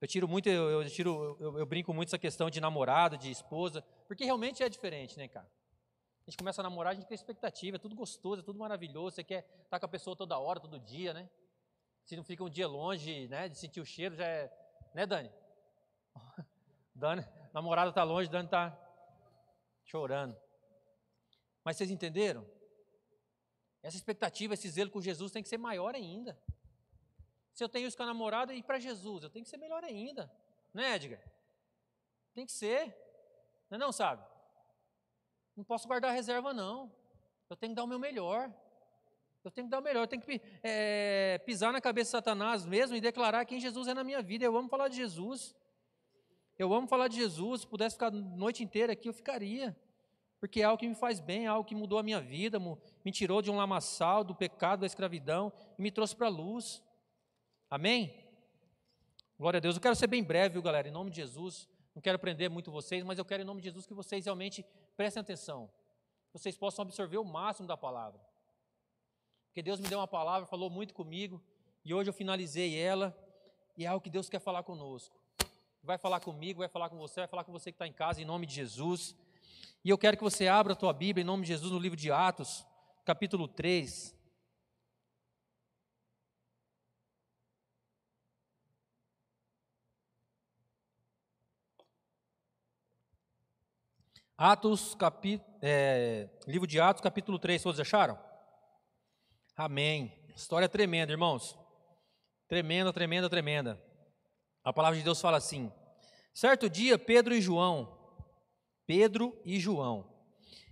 Eu 0.00 0.06
tiro 0.06 0.28
muito, 0.28 0.48
eu, 0.48 0.82
eu 0.82 0.90
tiro, 0.90 1.36
eu, 1.40 1.58
eu, 1.58 1.66
brinco 1.66 1.92
muito 1.94 2.08
essa 2.08 2.18
questão 2.18 2.50
de 2.50 2.60
namorado, 2.60 3.16
de 3.16 3.30
esposa, 3.30 3.82
porque 4.06 4.24
realmente 4.24 4.62
é 4.62 4.68
diferente, 4.68 5.16
né, 5.16 5.26
cara? 5.26 5.50
A 6.26 6.30
gente 6.30 6.36
começa 6.36 6.60
a 6.60 6.64
namorar, 6.64 6.92
a 6.92 6.94
gente 6.94 7.06
tem 7.06 7.14
expectativa, 7.14 7.76
é 7.76 7.78
tudo 7.78 7.94
gostoso, 7.94 8.42
é 8.42 8.44
tudo 8.44 8.58
maravilhoso, 8.58 9.16
você 9.16 9.24
quer 9.24 9.46
estar 9.64 9.80
com 9.80 9.86
a 9.86 9.88
pessoa 9.88 10.14
toda 10.14 10.38
hora, 10.38 10.60
todo 10.60 10.78
dia, 10.78 11.14
né? 11.14 11.30
Se 12.04 12.14
não 12.14 12.22
fica 12.22 12.44
um 12.44 12.50
dia 12.50 12.68
longe, 12.68 13.26
né, 13.28 13.48
de 13.48 13.58
sentir 13.58 13.80
o 13.80 13.86
cheiro, 13.86 14.14
já 14.14 14.26
é, 14.26 14.52
né, 14.94 15.06
Dani? 15.06 15.32
Dani, 16.94 17.26
namorada 17.52 17.88
está 17.88 18.04
longe, 18.04 18.28
Dani 18.28 18.46
está 18.46 18.78
chorando. 19.84 20.36
Mas 21.64 21.76
vocês 21.76 21.90
entenderam? 21.90 22.46
Essa 23.86 23.96
expectativa, 23.96 24.54
esse 24.54 24.68
zelo 24.68 24.90
com 24.90 25.00
Jesus 25.00 25.30
tem 25.30 25.44
que 25.44 25.48
ser 25.48 25.58
maior 25.58 25.94
ainda. 25.94 26.36
Se 27.52 27.62
eu 27.62 27.68
tenho 27.68 27.86
isso 27.86 27.96
com 27.96 28.02
a 28.02 28.06
namorada 28.06 28.52
e 28.52 28.60
para 28.60 28.80
Jesus, 28.80 29.22
eu 29.22 29.30
tenho 29.30 29.44
que 29.44 29.48
ser 29.48 29.58
melhor 29.58 29.84
ainda. 29.84 30.28
Né, 30.74 30.96
Edgar? 30.96 31.22
Tem 32.34 32.44
que 32.44 32.50
ser. 32.50 32.86
Não, 33.70 33.76
é 33.76 33.78
não 33.78 33.92
sabe? 33.92 34.26
Não 35.56 35.62
posso 35.62 35.86
guardar 35.86 36.12
reserva, 36.12 36.52
não. 36.52 36.92
Eu 37.48 37.54
tenho 37.54 37.70
que 37.70 37.76
dar 37.76 37.84
o 37.84 37.86
meu 37.86 38.00
melhor. 38.00 38.52
Eu 39.44 39.52
tenho 39.52 39.68
que 39.68 39.70
dar 39.70 39.78
o 39.78 39.82
melhor. 39.82 40.00
Eu 40.00 40.08
tenho 40.08 40.20
que 40.20 40.42
é, 40.64 41.40
pisar 41.46 41.72
na 41.72 41.80
cabeça 41.80 42.08
de 42.08 42.10
Satanás 42.10 42.66
mesmo 42.66 42.96
e 42.96 43.00
declarar 43.00 43.44
quem 43.44 43.60
Jesus 43.60 43.86
é 43.86 43.94
na 43.94 44.02
minha 44.02 44.20
vida. 44.20 44.44
Eu 44.44 44.56
amo 44.56 44.68
falar 44.68 44.88
de 44.88 44.96
Jesus. 44.96 45.54
Eu 46.58 46.74
amo 46.74 46.88
falar 46.88 47.06
de 47.06 47.14
Jesus. 47.14 47.60
Se 47.60 47.66
pudesse 47.68 47.94
ficar 47.94 48.08
a 48.08 48.10
noite 48.10 48.64
inteira 48.64 48.94
aqui, 48.94 49.08
eu 49.08 49.12
ficaria. 49.12 49.76
Porque 50.40 50.60
é 50.60 50.64
algo 50.64 50.78
que 50.78 50.86
me 50.86 50.94
faz 50.94 51.18
bem, 51.18 51.46
é 51.46 51.48
algo 51.48 51.66
que 51.66 51.74
mudou 51.74 51.98
a 51.98 52.02
minha 52.02 52.20
vida, 52.20 52.58
me 52.58 53.10
tirou 53.10 53.40
de 53.40 53.50
um 53.50 53.56
lamaçal, 53.56 54.22
do 54.22 54.34
pecado, 54.34 54.80
da 54.80 54.86
escravidão 54.86 55.52
e 55.78 55.82
me 55.82 55.90
trouxe 55.90 56.14
para 56.14 56.26
a 56.26 56.30
luz. 56.30 56.82
Amém? 57.70 58.24
Glória 59.38 59.58
a 59.58 59.60
Deus. 59.60 59.76
Eu 59.76 59.82
quero 59.82 59.96
ser 59.96 60.06
bem 60.06 60.22
breve, 60.22 60.54
viu, 60.54 60.62
galera? 60.62 60.88
Em 60.88 60.92
nome 60.92 61.10
de 61.10 61.16
Jesus. 61.16 61.68
Não 61.94 62.02
quero 62.02 62.18
prender 62.18 62.50
muito 62.50 62.70
vocês, 62.70 63.02
mas 63.02 63.18
eu 63.18 63.24
quero, 63.24 63.42
em 63.42 63.46
nome 63.46 63.60
de 63.60 63.68
Jesus, 63.68 63.86
que 63.86 63.94
vocês 63.94 64.26
realmente 64.26 64.64
prestem 64.96 65.20
atenção. 65.20 65.70
Vocês 66.32 66.56
possam 66.56 66.82
absorver 66.82 67.16
o 67.16 67.24
máximo 67.24 67.66
da 67.66 67.76
palavra. 67.76 68.20
Porque 69.46 69.62
Deus 69.62 69.80
me 69.80 69.88
deu 69.88 69.98
uma 69.98 70.06
palavra, 70.06 70.46
falou 70.46 70.68
muito 70.68 70.92
comigo, 70.92 71.42
e 71.82 71.94
hoje 71.94 72.10
eu 72.10 72.14
finalizei 72.14 72.78
ela, 72.78 73.16
e 73.74 73.84
é 73.84 73.88
algo 73.88 74.02
que 74.02 74.10
Deus 74.10 74.28
quer 74.28 74.38
falar 74.38 74.62
conosco. 74.62 75.18
Vai 75.82 75.96
falar 75.96 76.20
comigo, 76.20 76.58
vai 76.58 76.68
falar 76.68 76.90
com 76.90 76.98
você, 76.98 77.20
vai 77.20 77.28
falar 77.28 77.44
com 77.44 77.52
você 77.52 77.72
que 77.72 77.76
está 77.76 77.86
em 77.86 77.92
casa, 77.92 78.20
em 78.20 78.24
nome 78.26 78.44
de 78.44 78.54
Jesus. 78.54 79.16
E 79.84 79.90
eu 79.90 79.98
quero 79.98 80.16
que 80.16 80.22
você 80.22 80.48
abra 80.48 80.72
a 80.72 80.76
tua 80.76 80.92
Bíblia, 80.92 81.22
em 81.22 81.26
nome 81.26 81.42
de 81.42 81.48
Jesus, 81.48 81.70
no 81.70 81.78
livro 81.78 81.98
de 81.98 82.10
Atos, 82.10 82.66
capítulo 83.04 83.46
3. 83.46 84.16
Atos, 94.38 94.94
capi, 94.94 95.40
é, 95.62 96.28
livro 96.46 96.66
de 96.66 96.78
Atos, 96.78 97.00
capítulo 97.00 97.38
3, 97.38 97.62
todos 97.62 97.80
acharam? 97.80 98.18
Amém. 99.56 100.12
História 100.36 100.68
tremenda, 100.68 101.10
irmãos. 101.10 101.58
Tremenda, 102.46 102.92
tremenda, 102.92 103.30
tremenda. 103.30 103.82
A 104.62 104.72
palavra 104.72 104.98
de 104.98 105.04
Deus 105.04 105.20
fala 105.20 105.38
assim: 105.38 105.72
certo 106.34 106.68
dia, 106.68 106.98
Pedro 106.98 107.34
e 107.34 107.40
João, 107.40 107.95
Pedro 108.86 109.36
e 109.44 109.58
João, 109.58 110.06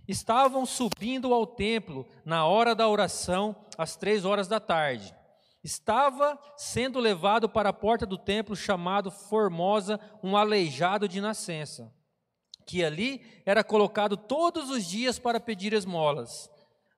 estavam 0.07 0.65
subindo 0.65 1.33
ao 1.33 1.45
templo 1.45 2.07
na 2.23 2.45
hora 2.45 2.73
da 2.73 2.87
oração, 2.87 3.55
às 3.77 3.95
três 3.95 4.23
horas 4.25 4.47
da 4.47 4.59
tarde. 4.59 5.13
Estava 5.63 6.39
sendo 6.55 6.99
levado 6.99 7.49
para 7.49 7.69
a 7.69 7.73
porta 7.73 8.05
do 8.05 8.17
templo 8.17 8.55
chamado 8.55 9.09
Formosa 9.09 9.99
um 10.23 10.37
aleijado 10.37 11.07
de 11.07 11.19
nascença 11.19 11.91
que 12.65 12.83
ali 12.83 13.21
era 13.45 13.63
colocado 13.63 14.17
todos 14.17 14.69
os 14.69 14.85
dias 14.85 15.19
para 15.19 15.39
pedir 15.39 15.71
esmolas, 15.73 16.49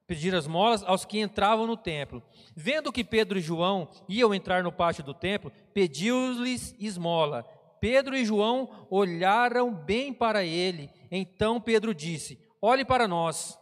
pedir 0.08 0.34
esmolas 0.34 0.84
aos 0.84 1.04
que 1.04 1.20
entravam 1.20 1.68
no 1.68 1.76
templo. 1.76 2.24
Vendo 2.56 2.92
que 2.92 3.04
Pedro 3.04 3.38
e 3.38 3.42
João 3.42 3.90
iam 4.08 4.34
entrar 4.34 4.64
no 4.64 4.72
pátio 4.72 5.04
do 5.04 5.14
templo, 5.14 5.52
pediu-lhes 5.74 6.74
esmola. 6.80 7.46
Pedro 7.80 8.16
e 8.16 8.26
João 8.26 8.88
olharam 8.90 9.74
bem 9.74 10.14
para 10.14 10.44
ele. 10.44 10.90
Então 11.12 11.62
Pedro 11.62 11.94
disse: 11.94 12.40
Olhe 12.62 12.84
para 12.84 13.08
nós. 13.08 13.58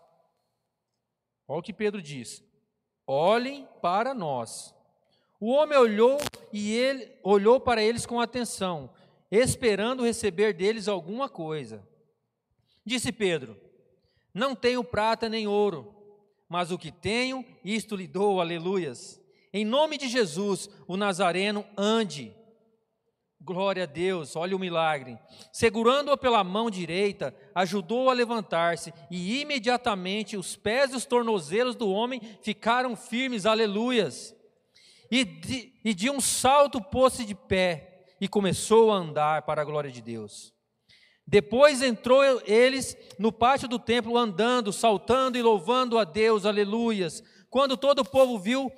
Olha 1.47 1.59
o 1.59 1.63
que 1.63 1.73
Pedro 1.73 2.01
diz: 2.01 2.43
Olhem 3.05 3.67
para 3.81 4.13
nós. 4.13 4.73
O 5.39 5.51
homem 5.51 5.77
olhou 5.77 6.17
e 6.51 6.73
ele 6.73 7.11
olhou 7.21 7.59
para 7.59 7.83
eles 7.83 8.05
com 8.05 8.19
atenção, 8.19 8.89
esperando 9.29 10.05
receber 10.05 10.53
deles 10.53 10.87
alguma 10.87 11.29
coisa. 11.29 11.87
Disse 12.85 13.11
Pedro: 13.11 13.59
Não 14.33 14.55
tenho 14.55 14.83
prata 14.83 15.29
nem 15.29 15.47
ouro, 15.47 15.93
mas 16.47 16.71
o 16.71 16.77
que 16.77 16.91
tenho, 16.91 17.45
isto 17.63 17.95
lhe 17.95 18.07
dou, 18.07 18.39
aleluias. 18.39 19.21
Em 19.51 19.63
nome 19.63 19.97
de 19.97 20.07
Jesus, 20.07 20.69
o 20.87 20.97
Nazareno, 20.97 21.65
ande. 21.77 22.35
Glória 23.41 23.83
a 23.83 23.85
Deus, 23.85 24.35
olha 24.35 24.55
o 24.55 24.59
milagre. 24.59 25.19
Segurando-o 25.51 26.17
pela 26.17 26.43
mão 26.43 26.69
direita, 26.69 27.35
ajudou-o 27.53 28.09
a 28.09 28.13
levantar-se, 28.13 28.93
e 29.11 29.41
imediatamente 29.41 30.35
os 30.35 30.55
pés 30.55 30.93
e 30.93 30.95
os 30.95 31.05
tornozelos 31.05 31.75
do 31.75 31.89
homem 31.89 32.21
ficaram 32.41 32.95
firmes, 32.95 33.45
aleluias. 33.45 34.35
E 35.11 35.23
de, 35.23 35.73
e 35.83 35.93
de 35.93 36.09
um 36.09 36.19
salto 36.19 36.81
pôs-se 36.81 37.23
de 37.25 37.35
pé, 37.35 38.05
e 38.19 38.27
começou 38.27 38.91
a 38.91 38.95
andar 38.95 39.41
para 39.43 39.61
a 39.61 39.65
glória 39.65 39.91
de 39.91 40.01
Deus. 40.01 40.53
Depois 41.27 41.81
entrou 41.81 42.23
eles 42.45 42.95
no 43.17 43.31
pátio 43.31 43.67
do 43.67 43.79
templo 43.79 44.17
andando, 44.17 44.71
saltando 44.71 45.37
e 45.37 45.41
louvando 45.41 45.97
a 45.97 46.03
Deus, 46.03 46.45
aleluias. 46.45 47.23
Quando 47.49 47.75
todo 47.75 47.99
o 47.99 48.05
povo 48.05 48.37
viu, 48.37 48.71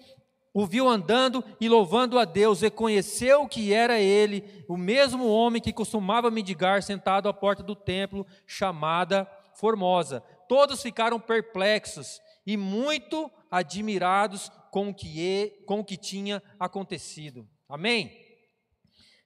o 0.58 0.66
viu 0.66 0.90
andando 0.90 1.46
e 1.62 1.70
louvando 1.70 2.18
a 2.18 2.26
Deus, 2.26 2.62
reconheceu 2.62 3.48
que 3.48 3.72
era 3.72 4.00
ele, 4.00 4.44
o 4.68 4.76
mesmo 4.76 5.28
homem 5.28 5.62
que 5.62 5.72
costumava 5.72 6.32
mendigar 6.32 6.82
sentado 6.82 7.30
à 7.30 7.34
porta 7.34 7.62
do 7.62 7.76
templo, 7.76 8.26
chamada 8.48 9.30
Formosa. 9.54 10.22
Todos 10.50 10.82
ficaram 10.82 11.20
perplexos 11.20 12.20
e 12.44 12.58
muito 12.58 13.30
admirados 13.52 14.52
com 14.72 14.90
o 14.90 14.96
que, 14.96 15.64
com 15.68 15.82
o 15.82 15.86
que 15.86 15.96
tinha 15.96 16.42
acontecido. 16.60 17.48
Amém? 17.70 18.12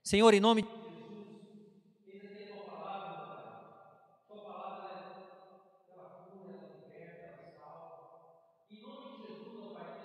Senhor, 0.03 0.33
em 0.33 0.41
nome 0.41 0.63
de 0.63 0.67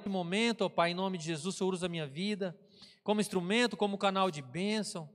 momento, 0.09 0.63
ó 0.63 0.69
Pai, 0.69 0.91
em 0.91 0.95
nome 0.95 1.19
de 1.19 1.25
Jesus, 1.25 1.55
o 1.55 1.59
Senhor 1.59 1.73
usa 1.73 1.87
a 1.87 1.89
minha 1.89 2.07
vida 2.07 2.57
como 3.07 3.21
instrumento, 3.21 3.77
como 3.77 3.97
canal 3.97 4.33
de 4.33 4.43
bênção. 4.43 5.09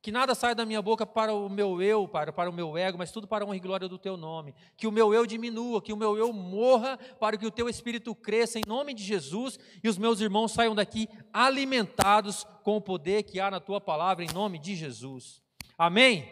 Que 0.00 0.10
nada 0.10 0.34
saia 0.34 0.54
da 0.54 0.66
minha 0.66 0.82
boca 0.82 1.06
para 1.06 1.32
o 1.32 1.48
meu 1.48 1.80
eu, 1.80 2.08
para, 2.08 2.32
para 2.32 2.50
o 2.50 2.52
meu 2.52 2.76
ego, 2.76 2.98
mas 2.98 3.12
tudo 3.12 3.28
para 3.28 3.44
a 3.44 3.46
honra 3.46 3.56
e 3.56 3.60
glória 3.60 3.88
do 3.88 3.98
Teu 3.98 4.16
nome. 4.16 4.54
Que 4.76 4.86
o 4.86 4.92
meu 4.92 5.14
eu 5.14 5.24
diminua, 5.24 5.82
que 5.82 5.92
o 5.92 5.96
meu 5.96 6.16
eu 6.16 6.32
morra, 6.32 6.98
para 7.20 7.36
que 7.36 7.46
o 7.46 7.50
Teu 7.50 7.68
Espírito 7.68 8.14
cresça 8.14 8.58
em 8.58 8.62
nome 8.66 8.92
de 8.92 9.04
Jesus 9.04 9.58
e 9.82 9.88
os 9.88 9.98
meus 9.98 10.20
irmãos 10.20 10.52
saiam 10.52 10.74
daqui 10.74 11.08
alimentados 11.32 12.44
com 12.64 12.76
o 12.76 12.80
poder 12.80 13.24
que 13.24 13.38
há 13.38 13.50
na 13.50 13.60
Tua 13.60 13.80
palavra, 13.80 14.24
em 14.24 14.32
nome 14.32 14.58
de 14.58 14.74
Jesus. 14.74 15.40
Amém? 15.76 16.28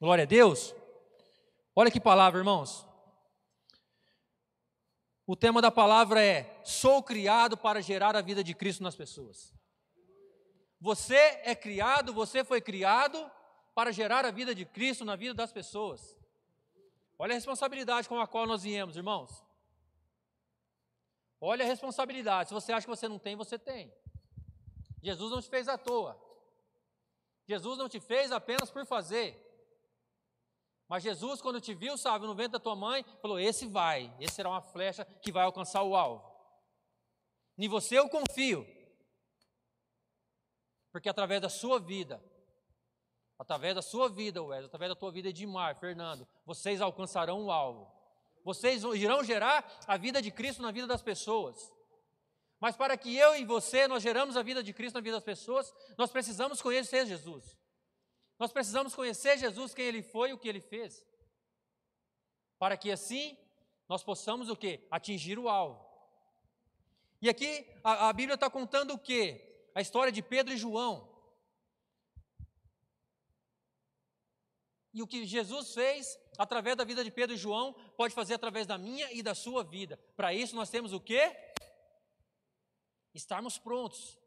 Glória 0.00 0.22
a 0.22 0.26
Deus. 0.26 0.74
Olha 1.74 1.90
que 1.90 2.00
palavra, 2.00 2.38
irmãos. 2.38 2.86
O 5.26 5.34
tema 5.34 5.62
da 5.62 5.70
palavra 5.70 6.22
é: 6.22 6.60
sou 6.64 7.02
criado 7.02 7.56
para 7.56 7.80
gerar 7.80 8.14
a 8.16 8.20
vida 8.20 8.44
de 8.44 8.54
Cristo 8.54 8.82
nas 8.82 8.94
pessoas. 8.94 9.54
Você 10.80 11.16
é 11.44 11.54
criado, 11.54 12.12
você 12.12 12.44
foi 12.44 12.60
criado 12.60 13.30
para 13.74 13.90
gerar 13.90 14.24
a 14.24 14.30
vida 14.30 14.54
de 14.54 14.64
Cristo 14.64 15.04
na 15.04 15.16
vida 15.16 15.32
das 15.32 15.52
pessoas. 15.52 16.16
Olha 17.18 17.32
a 17.32 17.34
responsabilidade 17.34 18.08
com 18.08 18.18
a 18.20 18.26
qual 18.26 18.46
nós 18.46 18.62
viemos, 18.62 18.96
irmãos. 18.96 19.42
Olha 21.40 21.64
a 21.64 21.68
responsabilidade. 21.68 22.48
Se 22.48 22.54
você 22.54 22.72
acha 22.72 22.86
que 22.86 22.94
você 22.94 23.08
não 23.08 23.18
tem, 23.18 23.36
você 23.36 23.58
tem. 23.58 23.92
Jesus 25.02 25.30
não 25.30 25.40
te 25.40 25.48
fez 25.48 25.68
à 25.68 25.78
toa. 25.78 26.20
Jesus 27.46 27.78
não 27.78 27.88
te 27.88 28.00
fez 28.00 28.32
apenas 28.32 28.70
por 28.70 28.84
fazer. 28.86 29.40
Mas 30.88 31.02
Jesus, 31.02 31.40
quando 31.40 31.60
te 31.60 31.74
viu, 31.74 31.96
sabe, 31.96 32.26
no 32.26 32.34
ventre 32.34 32.52
da 32.52 32.60
tua 32.60 32.76
mãe, 32.76 33.04
falou: 33.20 33.38
Esse 33.38 33.66
vai, 33.66 34.14
esse 34.20 34.34
será 34.34 34.50
uma 34.50 34.60
flecha 34.60 35.04
que 35.22 35.32
vai 35.32 35.44
alcançar 35.44 35.82
o 35.82 35.96
alvo. 35.96 36.32
Em 37.56 37.68
você 37.68 37.98
eu 37.98 38.08
confio. 38.08 38.66
Porque 40.92 41.08
através 41.08 41.40
da 41.40 41.48
sua 41.48 41.80
vida, 41.80 42.22
através 43.38 43.74
da 43.74 43.82
sua 43.82 44.08
vida, 44.08 44.42
Wesley, 44.42 44.66
através 44.66 44.90
da 44.90 44.94
tua 44.94 45.10
vida, 45.10 45.28
Edmar, 45.28 45.78
Fernando, 45.78 46.26
vocês 46.44 46.80
alcançarão 46.80 47.44
o 47.44 47.50
alvo. 47.50 47.92
Vocês 48.44 48.84
irão 48.84 49.24
gerar 49.24 49.64
a 49.86 49.96
vida 49.96 50.20
de 50.20 50.30
Cristo 50.30 50.62
na 50.62 50.70
vida 50.70 50.86
das 50.86 51.02
pessoas. 51.02 51.72
Mas 52.60 52.76
para 52.76 52.96
que 52.96 53.16
eu 53.16 53.34
e 53.34 53.44
você 53.44 53.88
nós 53.88 54.02
geramos 54.02 54.36
a 54.36 54.42
vida 54.42 54.62
de 54.62 54.72
Cristo 54.72 54.94
na 54.94 55.00
vida 55.00 55.16
das 55.16 55.24
pessoas, 55.24 55.74
nós 55.96 56.10
precisamos 56.10 56.62
conhecer 56.62 57.06
Jesus. 57.06 57.58
Nós 58.38 58.52
precisamos 58.52 58.94
conhecer 58.94 59.38
Jesus, 59.38 59.74
quem 59.74 59.86
ele 59.86 60.02
foi 60.02 60.30
e 60.30 60.32
o 60.32 60.38
que 60.38 60.48
ele 60.48 60.60
fez. 60.60 61.06
Para 62.58 62.76
que 62.76 62.90
assim 62.90 63.38
nós 63.88 64.02
possamos 64.02 64.48
o 64.48 64.56
quê? 64.56 64.86
Atingir 64.90 65.38
o 65.38 65.48
alvo. 65.48 65.84
E 67.20 67.28
aqui 67.28 67.66
a, 67.82 68.08
a 68.08 68.12
Bíblia 68.12 68.34
está 68.34 68.50
contando 68.50 68.94
o 68.94 68.98
quê? 68.98 69.68
A 69.74 69.80
história 69.80 70.12
de 70.12 70.22
Pedro 70.22 70.52
e 70.52 70.56
João. 70.56 71.08
E 74.92 75.02
o 75.02 75.06
que 75.06 75.26
Jesus 75.26 75.74
fez 75.74 76.18
através 76.38 76.76
da 76.76 76.84
vida 76.84 77.04
de 77.04 77.10
Pedro 77.10 77.34
e 77.34 77.38
João, 77.38 77.74
pode 77.96 78.14
fazer 78.14 78.34
através 78.34 78.66
da 78.66 78.76
minha 78.76 79.10
e 79.12 79.22
da 79.22 79.34
sua 79.34 79.62
vida. 79.62 79.98
Para 80.16 80.34
isso 80.34 80.54
nós 80.56 80.70
temos 80.70 80.92
o 80.92 81.00
quê? 81.00 81.34
Estarmos 83.14 83.58
prontos. 83.58 84.18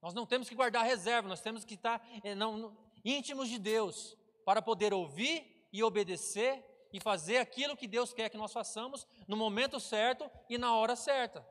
Nós 0.00 0.14
não 0.14 0.26
temos 0.26 0.48
que 0.48 0.54
guardar 0.54 0.84
reserva, 0.84 1.28
nós 1.28 1.40
temos 1.40 1.64
que 1.64 1.74
estar 1.74 2.06
é, 2.22 2.34
não, 2.34 2.76
íntimos 3.04 3.48
de 3.48 3.58
Deus 3.58 4.16
para 4.44 4.62
poder 4.62 4.94
ouvir 4.94 5.68
e 5.72 5.82
obedecer 5.82 6.64
e 6.92 7.00
fazer 7.00 7.38
aquilo 7.38 7.76
que 7.76 7.86
Deus 7.86 8.12
quer 8.12 8.30
que 8.30 8.36
nós 8.36 8.52
façamos 8.52 9.06
no 9.26 9.36
momento 9.36 9.78
certo 9.78 10.30
e 10.48 10.56
na 10.56 10.74
hora 10.74 10.96
certa. 10.96 11.46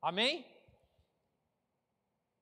Amém? 0.00 0.46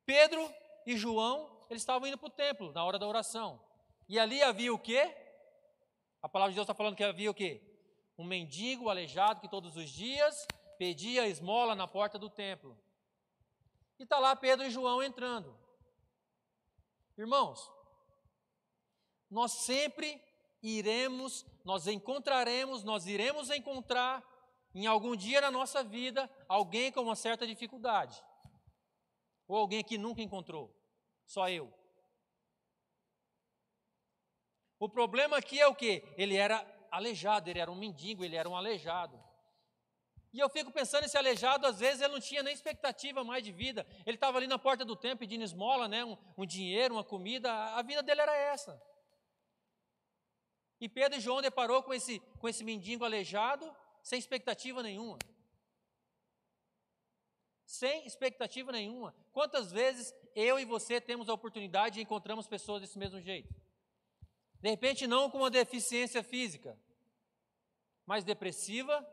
Pedro 0.04 0.52
e 0.86 0.96
João, 0.96 1.66
eles 1.70 1.82
estavam 1.82 2.06
indo 2.06 2.18
para 2.18 2.26
o 2.26 2.30
templo 2.30 2.72
na 2.72 2.84
hora 2.84 2.98
da 2.98 3.06
oração. 3.06 3.60
E 4.08 4.18
ali 4.18 4.42
havia 4.42 4.72
o 4.72 4.78
quê? 4.78 5.16
A 6.22 6.28
palavra 6.28 6.52
de 6.52 6.56
Deus 6.56 6.64
está 6.64 6.74
falando 6.74 6.96
que 6.96 7.02
havia 7.02 7.30
o 7.30 7.34
quê? 7.34 7.60
Um 8.18 8.24
mendigo 8.24 8.88
aleijado 8.88 9.40
que 9.40 9.48
todos 9.48 9.76
os 9.76 9.90
dias 9.90 10.46
pedia 10.78 11.26
esmola 11.26 11.74
na 11.74 11.88
porta 11.88 12.18
do 12.18 12.28
templo. 12.28 12.78
E 13.98 14.02
está 14.02 14.18
lá 14.18 14.34
Pedro 14.34 14.66
e 14.66 14.70
João 14.70 15.02
entrando. 15.02 15.56
Irmãos, 17.16 17.70
nós 19.30 19.52
sempre 19.52 20.20
iremos, 20.62 21.44
nós 21.64 21.86
encontraremos, 21.86 22.82
nós 22.82 23.06
iremos 23.06 23.50
encontrar 23.50 24.22
em 24.74 24.86
algum 24.86 25.14
dia 25.14 25.40
na 25.40 25.50
nossa 25.50 25.84
vida 25.84 26.28
alguém 26.48 26.90
com 26.90 27.00
uma 27.00 27.14
certa 27.14 27.46
dificuldade. 27.46 28.22
Ou 29.46 29.56
alguém 29.56 29.84
que 29.84 29.98
nunca 29.98 30.22
encontrou. 30.22 30.74
Só 31.26 31.48
eu. 31.48 31.72
O 34.78 34.88
problema 34.88 35.36
aqui 35.36 35.60
é 35.60 35.66
o 35.66 35.74
que? 35.74 36.02
Ele 36.16 36.36
era 36.36 36.66
aleijado, 36.90 37.48
ele 37.48 37.58
era 37.58 37.70
um 37.70 37.76
mendigo, 37.76 38.24
ele 38.24 38.36
era 38.36 38.48
um 38.48 38.56
aleijado. 38.56 39.22
E 40.34 40.40
eu 40.40 40.48
fico 40.48 40.72
pensando, 40.72 41.04
esse 41.04 41.16
aleijado, 41.16 41.64
às 41.64 41.78
vezes, 41.78 42.00
ele 42.00 42.12
não 42.12 42.18
tinha 42.18 42.42
nem 42.42 42.52
expectativa 42.52 43.22
mais 43.22 43.44
de 43.44 43.52
vida. 43.52 43.86
Ele 44.04 44.16
estava 44.16 44.36
ali 44.36 44.48
na 44.48 44.58
porta 44.58 44.84
do 44.84 44.96
templo 44.96 45.20
pedindo 45.20 45.44
esmola, 45.44 45.86
né? 45.86 46.04
Um, 46.04 46.18
um, 46.36 46.44
dinheiro, 46.44 46.94
uma 46.94 47.04
comida. 47.04 47.52
A 47.52 47.82
vida 47.82 48.02
dele 48.02 48.20
era 48.20 48.34
essa. 48.34 48.82
E 50.80 50.88
Pedro 50.88 51.18
e 51.18 51.20
João 51.20 51.40
deparou 51.40 51.84
com 51.84 51.94
esse, 51.94 52.18
com 52.40 52.48
esse 52.48 52.64
mendigo 52.64 53.04
aleijado, 53.04 53.72
sem 54.02 54.18
expectativa 54.18 54.82
nenhuma. 54.82 55.18
Sem 57.64 58.04
expectativa 58.04 58.72
nenhuma. 58.72 59.14
Quantas 59.32 59.70
vezes 59.70 60.12
eu 60.34 60.58
e 60.58 60.64
você 60.64 61.00
temos 61.00 61.28
a 61.28 61.32
oportunidade 61.32 62.00
e 62.00 62.02
encontramos 62.02 62.48
pessoas 62.48 62.80
desse 62.80 62.98
mesmo 62.98 63.20
jeito? 63.20 63.54
De 64.60 64.68
repente, 64.68 65.06
não 65.06 65.30
com 65.30 65.38
uma 65.38 65.50
deficiência 65.50 66.24
física, 66.24 66.76
mas 68.04 68.24
depressiva, 68.24 69.06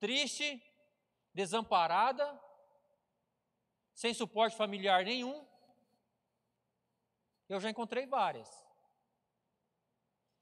triste, 0.00 0.60
desamparada, 1.32 2.26
sem 3.94 4.12
suporte 4.12 4.56
familiar 4.56 5.04
nenhum. 5.04 5.46
Eu 7.48 7.60
já 7.60 7.70
encontrei 7.70 8.06
várias. 8.06 8.48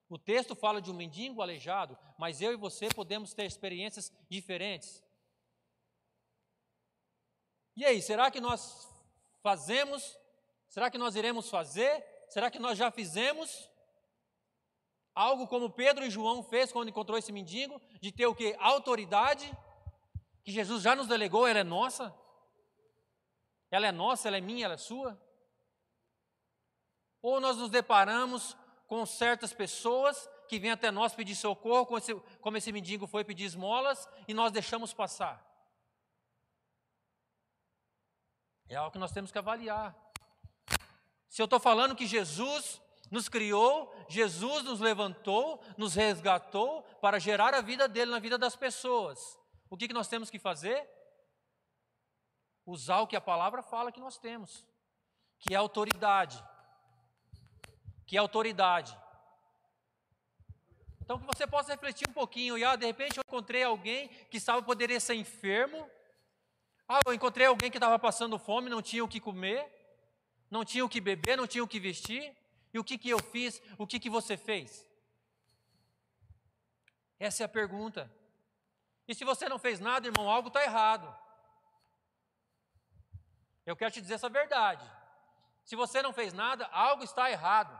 O 0.08 0.18
texto 0.18 0.54
fala 0.54 0.80
de 0.80 0.90
um 0.90 0.94
mendigo 0.94 1.42
aleijado, 1.42 1.98
mas 2.16 2.40
eu 2.40 2.52
e 2.52 2.56
você 2.56 2.88
podemos 2.88 3.34
ter 3.34 3.44
experiências 3.44 4.10
diferentes. 4.30 5.04
E 7.76 7.84
aí, 7.84 8.00
será 8.00 8.30
que 8.30 8.40
nós 8.40 8.88
fazemos? 9.42 10.18
Será 10.68 10.90
que 10.90 10.98
nós 10.98 11.14
iremos 11.14 11.50
fazer? 11.50 12.04
Será 12.28 12.50
que 12.50 12.58
nós 12.58 12.78
já 12.78 12.90
fizemos? 12.90 13.68
Algo 15.18 15.48
como 15.48 15.68
Pedro 15.68 16.04
e 16.04 16.10
João 16.10 16.44
fez 16.44 16.70
quando 16.70 16.90
encontrou 16.90 17.18
esse 17.18 17.32
mendigo, 17.32 17.82
de 18.00 18.12
ter 18.12 18.26
o 18.28 18.34
que? 18.36 18.54
Autoridade, 18.60 19.52
que 20.44 20.52
Jesus 20.52 20.80
já 20.80 20.94
nos 20.94 21.08
delegou, 21.08 21.44
ela 21.44 21.58
é 21.58 21.64
nossa. 21.64 22.14
Ela 23.68 23.88
é 23.88 23.90
nossa, 23.90 24.28
ela 24.28 24.36
é 24.36 24.40
minha, 24.40 24.66
ela 24.66 24.74
é 24.74 24.76
sua. 24.76 25.20
Ou 27.20 27.40
nós 27.40 27.56
nos 27.56 27.68
deparamos 27.68 28.56
com 28.86 29.04
certas 29.04 29.52
pessoas 29.52 30.30
que 30.46 30.60
vêm 30.60 30.70
até 30.70 30.88
nós 30.92 31.16
pedir 31.16 31.34
socorro, 31.34 31.84
como 31.84 31.98
esse, 31.98 32.14
como 32.40 32.56
esse 32.56 32.70
mendigo 32.70 33.08
foi 33.08 33.24
pedir 33.24 33.46
esmolas, 33.46 34.08
e 34.28 34.32
nós 34.32 34.52
deixamos 34.52 34.94
passar. 34.94 35.44
É 38.68 38.76
algo 38.76 38.92
que 38.92 38.98
nós 38.98 39.10
temos 39.10 39.32
que 39.32 39.38
avaliar. 39.38 39.96
Se 41.28 41.42
eu 41.42 41.46
estou 41.46 41.58
falando 41.58 41.96
que 41.96 42.06
Jesus 42.06 42.80
nos 43.10 43.28
criou, 43.28 43.92
Jesus 44.08 44.64
nos 44.64 44.80
levantou, 44.80 45.62
nos 45.76 45.94
resgatou 45.94 46.82
para 47.00 47.18
gerar 47.18 47.54
a 47.54 47.60
vida 47.60 47.88
dele 47.88 48.10
na 48.10 48.18
vida 48.18 48.36
das 48.36 48.56
pessoas. 48.56 49.38
O 49.70 49.76
que, 49.76 49.88
que 49.88 49.94
nós 49.94 50.08
temos 50.08 50.30
que 50.30 50.38
fazer? 50.38 50.88
Usar 52.66 53.00
o 53.00 53.06
que 53.06 53.16
a 53.16 53.20
palavra 53.20 53.62
fala 53.62 53.92
que 53.92 54.00
nós 54.00 54.18
temos, 54.18 54.66
que 55.38 55.54
é 55.54 55.56
autoridade. 55.56 56.42
Que 58.06 58.16
é 58.16 58.20
autoridade. 58.20 58.96
Então 61.00 61.18
que 61.18 61.26
você 61.26 61.46
possa 61.46 61.72
refletir 61.72 62.06
um 62.08 62.12
pouquinho, 62.12 62.58
e 62.58 62.64
ah, 62.64 62.76
de 62.76 62.84
repente 62.84 63.16
eu 63.16 63.24
encontrei 63.26 63.62
alguém 63.62 64.08
que 64.30 64.36
estava 64.36 64.62
poderia 64.62 65.00
ser 65.00 65.14
enfermo. 65.14 65.88
Ah, 66.86 67.00
eu 67.06 67.14
encontrei 67.14 67.46
alguém 67.46 67.70
que 67.70 67.78
estava 67.78 67.98
passando 67.98 68.38
fome, 68.38 68.68
não 68.68 68.82
tinha 68.82 69.02
o 69.02 69.08
que 69.08 69.18
comer, 69.18 69.66
não 70.50 70.64
tinha 70.64 70.84
o 70.84 70.88
que 70.88 71.00
beber, 71.00 71.36
não 71.36 71.46
tinha 71.46 71.64
o 71.64 71.68
que 71.68 71.80
vestir. 71.80 72.36
E 72.72 72.78
o 72.78 72.84
que, 72.84 72.98
que 72.98 73.08
eu 73.08 73.18
fiz? 73.22 73.62
O 73.76 73.86
que, 73.86 73.98
que 73.98 74.10
você 74.10 74.36
fez? 74.36 74.86
Essa 77.18 77.42
é 77.42 77.46
a 77.46 77.48
pergunta. 77.48 78.10
E 79.06 79.14
se 79.14 79.24
você 79.24 79.48
não 79.48 79.58
fez 79.58 79.80
nada, 79.80 80.06
irmão, 80.06 80.28
algo 80.28 80.48
está 80.48 80.62
errado. 80.62 81.16
Eu 83.64 83.76
quero 83.76 83.90
te 83.90 84.00
dizer 84.00 84.14
essa 84.14 84.28
verdade. 84.28 84.84
Se 85.64 85.76
você 85.76 86.00
não 86.00 86.12
fez 86.12 86.32
nada, 86.32 86.66
algo 86.66 87.04
está 87.04 87.30
errado. 87.30 87.78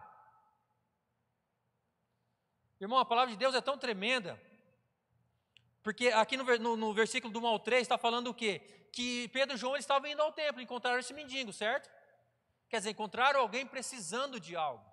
Irmão, 2.80 2.98
a 2.98 3.04
palavra 3.04 3.30
de 3.32 3.38
Deus 3.38 3.54
é 3.54 3.60
tão 3.60 3.78
tremenda. 3.78 4.40
Porque 5.82 6.08
aqui 6.08 6.36
no, 6.36 6.44
no, 6.58 6.76
no 6.76 6.94
versículo 6.94 7.32
do 7.32 7.40
1 7.40 7.46
ao 7.46 7.58
3 7.58 7.82
está 7.82 7.96
falando 7.96 8.28
o 8.28 8.34
quê? 8.34 8.60
Que 8.92 9.28
Pedro 9.28 9.54
e 9.54 9.58
João 9.58 9.76
estavam 9.76 10.10
indo 10.10 10.22
ao 10.22 10.32
templo, 10.32 10.60
encontraram 10.60 10.98
esse 10.98 11.14
mendigo, 11.14 11.52
certo? 11.52 11.90
Quer 12.68 12.78
dizer, 12.78 12.90
encontraram 12.90 13.40
alguém 13.40 13.66
precisando 13.66 14.38
de 14.38 14.54
algo. 14.54 14.84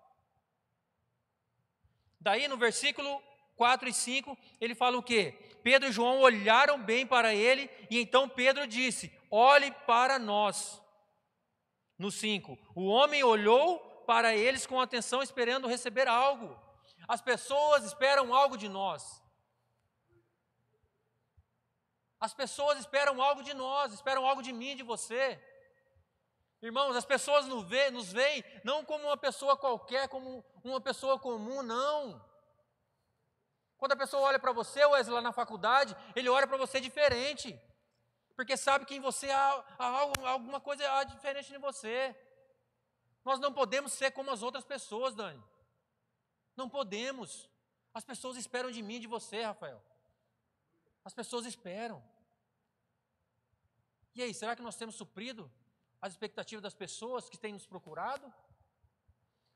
Daí 2.20 2.48
no 2.48 2.58
versículo 2.58 3.22
4 3.56 3.90
e 3.90 3.94
5, 3.94 4.38
ele 4.60 4.74
fala 4.74 4.98
o 4.98 5.04
quê? 5.04 5.32
Pedro 5.64 5.90
e 5.90 5.92
João 5.92 6.20
olharam 6.20 6.82
bem 6.82 7.06
para 7.06 7.34
ele, 7.34 7.70
e 7.90 8.00
então 8.00 8.30
Pedro 8.30 8.68
disse: 8.68 9.12
Olhe 9.30 9.72
para 9.86 10.18
nós. 10.20 10.82
No 11.98 12.12
5, 12.12 12.58
o 12.76 12.86
homem 12.86 13.24
olhou 13.24 13.80
para 14.06 14.36
eles 14.36 14.66
com 14.66 14.80
atenção, 14.80 15.24
esperando 15.24 15.68
receber 15.68 16.08
algo. 16.08 16.60
As 17.08 17.22
pessoas 17.22 17.84
esperam 17.84 18.34
algo 18.34 18.58
de 18.58 18.68
nós. 18.68 19.22
As 22.20 22.34
pessoas 22.34 22.80
esperam 22.80 23.22
algo 23.22 23.44
de 23.44 23.54
nós, 23.54 23.94
esperam 23.94 24.26
algo 24.26 24.42
de 24.42 24.52
mim, 24.52 24.76
de 24.76 24.84
você. 24.84 25.40
Irmãos, 26.62 26.96
as 26.96 27.06
pessoas 27.06 27.46
nos 27.46 27.64
veem, 27.68 27.92
nos 27.92 28.12
veem 28.12 28.44
não 28.64 28.84
como 28.84 29.06
uma 29.06 29.18
pessoa 29.18 29.58
qualquer, 29.58 30.08
como 30.08 30.44
uma 30.64 30.82
pessoa 30.82 31.20
comum, 31.20 31.62
não. 31.62 32.24
Quando 33.78 33.92
a 33.92 33.98
pessoa 33.98 34.24
olha 34.24 34.40
para 34.40 34.52
você, 34.52 34.84
Wesley, 34.86 35.14
lá 35.14 35.22
na 35.22 35.34
faculdade, 35.34 35.96
ele 36.16 36.30
olha 36.30 36.48
para 36.48 36.58
você 36.58 36.80
diferente. 36.80 37.60
Porque 38.36 38.58
sabe 38.58 38.86
que 38.86 38.96
em 38.96 39.00
você 39.00 39.30
há, 39.30 39.66
há 39.78 40.30
alguma 40.32 40.60
coisa 40.60 40.90
há 40.92 41.04
diferente 41.04 41.54
em 41.54 41.60
você. 41.60 42.16
Nós 43.24 43.40
não 43.40 43.54
podemos 43.54 43.94
ser 43.94 44.12
como 44.12 44.32
as 44.32 44.42
outras 44.42 44.64
pessoas, 44.64 45.16
Dani. 45.16 45.44
Não 46.56 46.70
podemos. 46.70 47.50
As 47.94 48.04
pessoas 48.04 48.38
esperam 48.38 48.72
de 48.72 48.82
mim, 48.82 49.00
de 49.00 49.08
você, 49.08 49.42
Rafael. 49.44 49.82
As 51.04 51.14
pessoas 51.14 51.46
esperam. 51.46 52.04
E 54.14 54.22
aí, 54.24 54.34
será 54.34 54.56
que 54.56 54.62
nós 54.62 54.76
temos 54.76 54.96
suprido 54.96 55.52
as 56.06 56.14
expectativas 56.14 56.62
das 56.62 56.76
pessoas 56.76 57.28
que 57.28 57.38
têm 57.44 57.54
nos 57.54 57.66
procurado? 57.66 58.32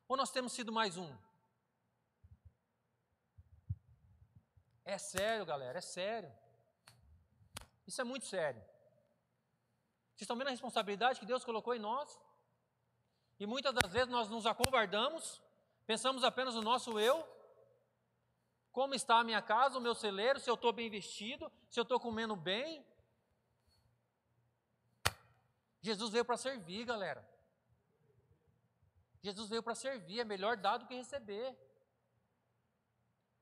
Ou 0.08 0.18
nós 0.18 0.32
temos 0.32 0.52
sido 0.52 0.72
mais 0.72 0.98
um? 0.98 1.16
É 4.84 4.98
sério, 4.98 5.46
galera, 5.46 5.78
é 5.78 5.82
sério. 5.82 6.32
Isso 7.86 8.02
é 8.02 8.04
muito 8.04 8.26
sério. 8.26 8.60
Vocês 8.60 10.22
estão 10.22 10.36
vendo 10.36 10.48
a 10.48 10.56
responsabilidade 10.58 11.20
que 11.20 11.26
Deus 11.28 11.46
colocou 11.46 11.76
em 11.76 11.80
nós? 11.80 12.20
E 13.40 13.46
muitas 13.46 13.72
das 13.72 13.94
vezes 13.94 14.10
nós 14.10 14.28
nos 14.28 14.48
acovardamos, 14.48 15.40
pensamos 15.86 16.24
apenas 16.24 16.56
no 16.56 16.64
nosso 16.64 17.00
eu. 17.00 17.24
Como 18.72 18.96
está 18.96 19.20
a 19.20 19.24
minha 19.24 19.42
casa, 19.44 19.78
o 19.78 19.82
meu 19.82 19.94
celeiro, 19.94 20.40
se 20.40 20.50
eu 20.50 20.56
estou 20.56 20.74
bem 20.74 20.90
vestido, 20.90 21.52
se 21.70 21.80
eu 21.80 21.84
estou 21.84 22.00
comendo 22.00 22.36
bem. 22.36 22.84
Jesus 25.82 26.12
veio 26.12 26.26
para 26.26 26.38
servir, 26.38 26.86
galera. 26.86 27.28
Jesus 29.22 29.50
veio 29.50 29.64
para 29.64 29.76
servir, 29.76 30.20
é 30.20 30.24
melhor 30.24 30.58
dar 30.58 30.78
do 30.78 30.86
que 30.86 30.96
receber. 30.96 31.56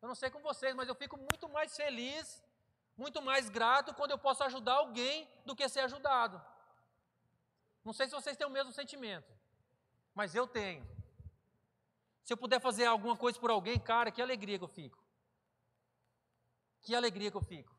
Eu 0.01 0.07
não 0.07 0.15
sei 0.15 0.29
com 0.29 0.39
vocês, 0.39 0.75
mas 0.75 0.87
eu 0.87 0.95
fico 0.95 1.17
muito 1.17 1.49
mais 1.49 1.75
feliz, 1.75 2.43
muito 2.95 3.21
mais 3.21 3.49
grato 3.49 3.93
quando 3.93 4.11
eu 4.11 4.17
posso 4.17 4.43
ajudar 4.43 4.73
alguém 4.73 5.27
do 5.45 5.55
que 5.55 5.67
ser 5.69 5.81
ajudado. 5.81 6.43
Não 7.83 7.93
sei 7.93 8.07
se 8.07 8.13
vocês 8.13 8.35
têm 8.35 8.45
o 8.45 8.51
mesmo 8.51 8.71
sentimento, 8.71 9.31
mas 10.13 10.35
eu 10.35 10.47
tenho. 10.47 10.85
Se 12.23 12.33
eu 12.33 12.37
puder 12.37 12.59
fazer 12.59 12.85
alguma 12.85 13.15
coisa 13.15 13.39
por 13.39 13.49
alguém, 13.49 13.79
cara, 13.79 14.11
que 14.11 14.21
alegria 14.21 14.57
que 14.57 14.63
eu 14.63 14.67
fico. 14.67 15.01
Que 16.81 16.93
alegria 16.93 17.31
que 17.31 17.37
eu 17.37 17.41
fico. 17.41 17.76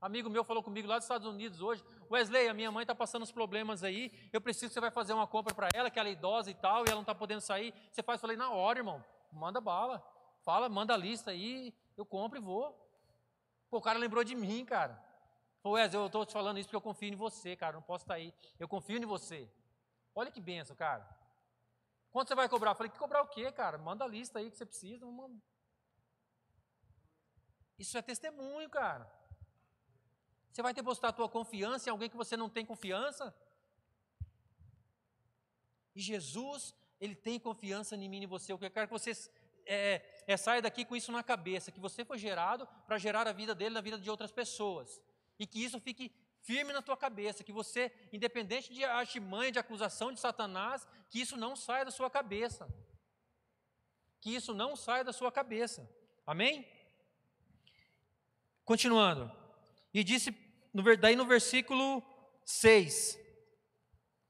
Amigo 0.00 0.30
meu 0.30 0.42
falou 0.42 0.62
comigo 0.62 0.88
lá 0.88 0.96
dos 0.96 1.04
Estados 1.04 1.26
Unidos 1.26 1.60
hoje, 1.60 1.84
Wesley, 2.10 2.48
a 2.48 2.54
minha 2.54 2.72
mãe 2.72 2.84
está 2.84 2.94
passando 2.94 3.22
uns 3.22 3.30
problemas 3.30 3.84
aí, 3.84 4.10
eu 4.32 4.40
preciso 4.40 4.68
que 4.68 4.72
você 4.72 4.80
vai 4.80 4.90
fazer 4.90 5.12
uma 5.12 5.26
compra 5.26 5.54
para 5.54 5.68
ela, 5.74 5.90
que 5.90 5.98
ela 5.98 6.08
é 6.08 6.12
idosa 6.12 6.50
e 6.50 6.54
tal, 6.54 6.84
e 6.84 6.88
ela 6.88 6.94
não 6.94 7.02
está 7.02 7.14
podendo 7.14 7.42
sair. 7.42 7.74
Você 7.92 8.02
faz, 8.02 8.18
falei, 8.18 8.34
na 8.34 8.50
hora, 8.50 8.78
irmão, 8.78 9.04
manda 9.30 9.60
bala. 9.60 10.02
Fala, 10.42 10.70
manda 10.70 10.94
a 10.94 10.96
lista 10.96 11.32
aí, 11.32 11.74
eu 11.98 12.06
compro 12.06 12.38
e 12.38 12.40
vou. 12.40 12.74
Pô, 13.68 13.76
o 13.76 13.82
cara 13.82 13.98
lembrou 13.98 14.24
de 14.24 14.34
mim, 14.34 14.64
cara. 14.64 14.98
Wesley, 15.62 16.00
eu 16.00 16.06
estou 16.06 16.24
te 16.24 16.32
falando 16.32 16.58
isso 16.58 16.66
porque 16.66 16.76
eu 16.76 16.80
confio 16.80 17.12
em 17.12 17.16
você, 17.16 17.54
cara, 17.54 17.74
não 17.74 17.82
posso 17.82 18.04
estar 18.04 18.14
tá 18.14 18.18
aí. 18.18 18.32
Eu 18.58 18.66
confio 18.66 18.96
em 18.96 19.04
você. 19.04 19.52
Olha 20.14 20.30
que 20.30 20.40
benção, 20.40 20.74
cara. 20.74 21.06
Quanto 22.10 22.28
você 22.28 22.34
vai 22.34 22.48
cobrar? 22.48 22.74
falei, 22.74 22.90
que 22.90 22.98
cobrar 22.98 23.20
o 23.20 23.28
quê, 23.28 23.52
cara? 23.52 23.76
Manda 23.76 24.04
a 24.04 24.08
lista 24.08 24.38
aí 24.38 24.50
que 24.50 24.56
você 24.56 24.64
precisa. 24.64 25.06
Isso 27.78 27.98
é 27.98 28.02
testemunho, 28.02 28.68
cara. 28.70 29.19
Você 30.52 30.62
vai 30.62 30.74
depositar 30.74 31.10
a 31.10 31.12
tua 31.12 31.28
confiança 31.28 31.88
em 31.88 31.92
alguém 31.92 32.08
que 32.08 32.16
você 32.16 32.36
não 32.36 32.48
tem 32.48 32.66
confiança? 32.66 33.34
E 35.94 36.00
Jesus, 36.00 36.74
Ele 37.00 37.14
tem 37.14 37.38
confiança 37.38 37.94
em 37.96 38.08
mim 38.08 38.20
e 38.20 38.24
em 38.24 38.26
você. 38.26 38.52
Eu 38.52 38.58
quero 38.58 38.86
que 38.86 38.92
você 38.92 39.12
é, 39.64 40.02
é, 40.26 40.36
saia 40.36 40.60
daqui 40.60 40.84
com 40.84 40.96
isso 40.96 41.12
na 41.12 41.22
cabeça, 41.22 41.70
que 41.70 41.80
você 41.80 42.04
foi 42.04 42.18
gerado 42.18 42.66
para 42.86 42.98
gerar 42.98 43.26
a 43.28 43.32
vida 43.32 43.54
dele 43.54 43.74
na 43.74 43.80
vida 43.80 43.98
de 43.98 44.10
outras 44.10 44.32
pessoas. 44.32 45.00
E 45.38 45.46
que 45.46 45.62
isso 45.62 45.78
fique 45.80 46.12
firme 46.42 46.72
na 46.72 46.82
tua 46.82 46.96
cabeça, 46.96 47.44
que 47.44 47.52
você, 47.52 47.92
independente 48.12 48.72
de 48.72 48.84
artimanha, 48.84 49.52
de 49.52 49.58
acusação 49.58 50.12
de 50.12 50.18
Satanás, 50.18 50.86
que 51.08 51.20
isso 51.20 51.36
não 51.36 51.54
saia 51.54 51.84
da 51.84 51.90
sua 51.90 52.10
cabeça. 52.10 52.68
Que 54.20 54.34
isso 54.34 54.52
não 54.52 54.74
saia 54.76 55.04
da 55.04 55.12
sua 55.12 55.30
cabeça. 55.30 55.88
Amém? 56.26 56.66
Continuando. 58.64 59.39
E 59.92 60.04
disse, 60.04 60.34
daí 61.00 61.16
no 61.16 61.26
versículo 61.26 62.02
6, 62.44 63.18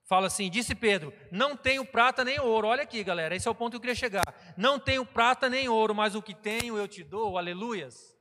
fala 0.04 0.26
assim: 0.26 0.50
Disse 0.50 0.74
Pedro: 0.74 1.12
Não 1.30 1.56
tenho 1.56 1.84
prata 1.84 2.24
nem 2.24 2.40
ouro. 2.40 2.68
Olha 2.68 2.82
aqui, 2.82 3.04
galera, 3.04 3.36
esse 3.36 3.46
é 3.46 3.50
o 3.50 3.54
ponto 3.54 3.72
que 3.72 3.76
eu 3.76 3.80
queria 3.80 3.94
chegar. 3.94 4.24
Não 4.56 4.78
tenho 4.78 5.06
prata 5.06 5.48
nem 5.48 5.68
ouro, 5.68 5.94
mas 5.94 6.14
o 6.14 6.22
que 6.22 6.34
tenho 6.34 6.76
eu 6.76 6.88
te 6.88 7.04
dou. 7.04 7.38
Aleluias. 7.38 8.18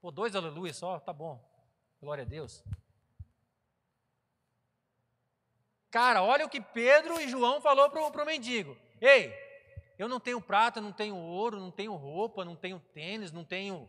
Pô, 0.00 0.10
dois 0.10 0.34
aleluias 0.34 0.76
só, 0.76 0.98
tá 0.98 1.12
bom. 1.12 1.44
Glória 2.00 2.22
a 2.22 2.26
Deus. 2.26 2.64
Cara, 5.90 6.22
olha 6.22 6.46
o 6.46 6.48
que 6.48 6.60
Pedro 6.60 7.20
e 7.20 7.28
João 7.28 7.60
falou 7.60 7.90
para 7.90 8.22
o 8.22 8.26
mendigo. 8.26 8.76
Ei, 9.00 9.34
eu 9.98 10.08
não 10.08 10.20
tenho 10.20 10.40
prata, 10.40 10.80
não 10.80 10.92
tenho 10.92 11.16
ouro, 11.16 11.58
não 11.58 11.70
tenho 11.70 11.94
roupa, 11.94 12.44
não 12.44 12.56
tenho 12.56 12.80
tênis, 12.94 13.32
não 13.32 13.44
tenho 13.44 13.88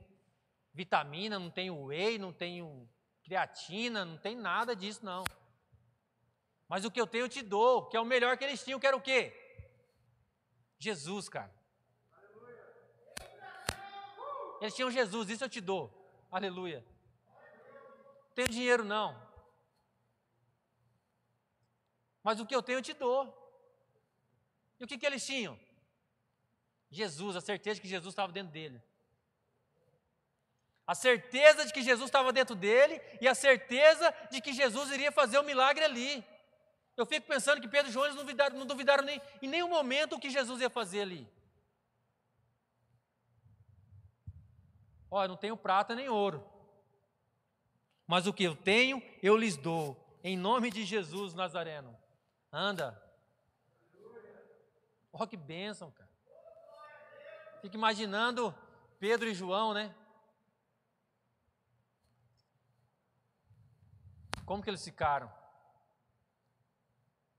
vitamina, 0.74 1.38
não 1.38 1.50
tenho 1.50 1.86
whey, 1.86 2.18
não 2.18 2.32
tenho 2.32 2.90
creatina, 3.24 4.06
não 4.06 4.18
tem 4.18 4.36
nada 4.36 4.76
disso 4.76 5.04
não. 5.04 5.24
Mas 6.68 6.86
o 6.86 6.92
que 6.92 7.00
eu 7.00 7.08
tenho 7.08 7.26
eu 7.26 7.30
te 7.30 7.42
dou, 7.42 7.88
que 7.88 7.98
é 7.98 8.00
o 8.00 8.06
melhor 8.06 8.38
que 8.38 8.46
eles 8.46 8.64
tinham, 8.64 8.80
que 8.80 8.88
era 8.88 8.96
o 8.96 9.02
quê? 9.02 9.34
Jesus, 10.80 11.28
cara. 11.28 11.54
Eles 14.62 14.76
tinham 14.76 14.92
Jesus, 14.92 15.30
isso 15.30 15.44
eu 15.44 15.50
te 15.50 15.60
dou. 15.60 15.92
Aleluia. 16.32 16.86
Não 18.28 18.36
tenho 18.36 18.48
dinheiro 18.48 18.84
não. 18.86 19.30
Mas 22.24 22.40
o 22.40 22.46
que 22.46 22.56
eu 22.56 22.64
tenho 22.64 22.78
eu 22.78 22.84
te 22.84 22.94
dou. 22.94 23.38
E 24.80 24.84
o 24.84 24.88
que, 24.88 24.98
que 24.98 25.06
eles 25.06 25.26
tinham? 25.26 25.60
Jesus, 26.90 27.36
a 27.36 27.42
certeza 27.42 27.82
que 27.82 27.88
Jesus 27.88 28.12
estava 28.12 28.32
dentro 28.32 28.52
dele 28.52 28.82
a 30.86 30.96
certeza 30.96 31.66
de 31.66 31.72
que 31.72 31.82
Jesus 31.82 32.08
estava 32.08 32.34
dentro 32.34 32.56
dele 32.56 33.02
e 33.20 33.28
a 33.28 33.36
certeza 33.36 34.14
de 34.30 34.42
que 34.42 34.54
Jesus 34.54 34.92
iria 34.92 35.12
fazer 35.12 35.38
o 35.38 35.42
um 35.42 35.46
milagre 35.46 35.84
ali. 35.84 36.24
Eu 36.98 37.06
fico 37.06 37.28
pensando 37.28 37.62
que 37.62 37.68
Pedro 37.68 37.90
e 37.90 37.94
João 37.94 38.10
não 38.10 38.18
duvidaram, 38.18 38.58
não 38.58 38.66
duvidaram 38.66 39.04
nem, 39.04 39.22
em 39.42 39.48
nenhum 39.48 39.70
momento 39.70 40.16
o 40.16 40.20
que 40.20 40.30
Jesus 40.30 40.62
ia 40.62 40.70
fazer 40.70 41.02
ali. 41.02 41.28
Olha, 45.10 45.28
não 45.28 45.38
tenho 45.38 45.58
prata 45.58 45.94
nem 45.94 46.08
ouro, 46.08 46.46
mas 48.08 48.28
o 48.28 48.34
que 48.34 48.44
eu 48.44 48.56
tenho, 48.56 49.02
eu 49.22 49.36
lhes 49.36 49.58
dou, 49.58 49.98
em 50.24 50.38
nome 50.38 50.70
de 50.70 50.86
Jesus 50.86 51.34
Nazareno. 51.34 51.98
Anda. 52.52 53.02
Olha 55.14 55.28
que 55.28 55.38
bênção, 55.38 55.92
cara. 55.92 56.10
Fico 57.62 57.76
imaginando 57.76 58.56
Pedro 59.00 59.30
e 59.30 59.34
João, 59.34 59.74
né? 59.74 59.94
Como 64.52 64.62
que 64.62 64.70
eles 64.70 64.84
ficaram? 64.84 65.32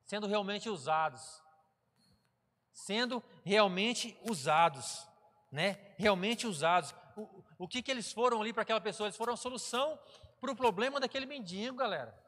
Sendo 0.03 0.27
realmente 0.27 0.71
usados. 0.71 1.43
Sendo 2.73 3.23
realmente 3.45 4.19
usados, 4.23 5.07
né? 5.51 5.93
Realmente 5.99 6.47
usados. 6.47 6.95
O, 7.15 7.45
o 7.59 7.69
que 7.69 7.83
que 7.83 7.91
eles 7.91 8.11
foram 8.11 8.41
ali 8.41 8.51
para 8.51 8.63
aquela 8.63 8.81
pessoa? 8.81 9.09
Eles 9.09 9.17
foram 9.19 9.35
a 9.35 9.37
solução 9.37 10.01
para 10.41 10.53
o 10.53 10.57
problema 10.57 10.99
daquele 10.99 11.27
mendigo, 11.27 11.77
galera. 11.77 12.19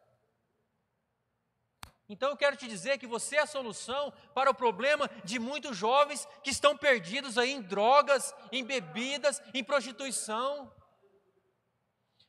Então 2.07 2.29
eu 2.29 2.37
quero 2.37 2.55
te 2.55 2.69
dizer 2.69 2.99
que 2.99 3.07
você 3.07 3.37
é 3.37 3.41
a 3.41 3.47
solução 3.47 4.13
para 4.35 4.51
o 4.51 4.55
problema 4.55 5.09
de 5.25 5.39
muitos 5.39 5.79
jovens 5.79 6.29
que 6.43 6.51
estão 6.51 6.77
perdidos 6.77 7.39
aí 7.39 7.53
em 7.53 7.63
drogas, 7.63 8.35
em 8.53 8.63
bebidas, 8.63 9.41
em 9.55 9.65
prostituição. 9.65 10.71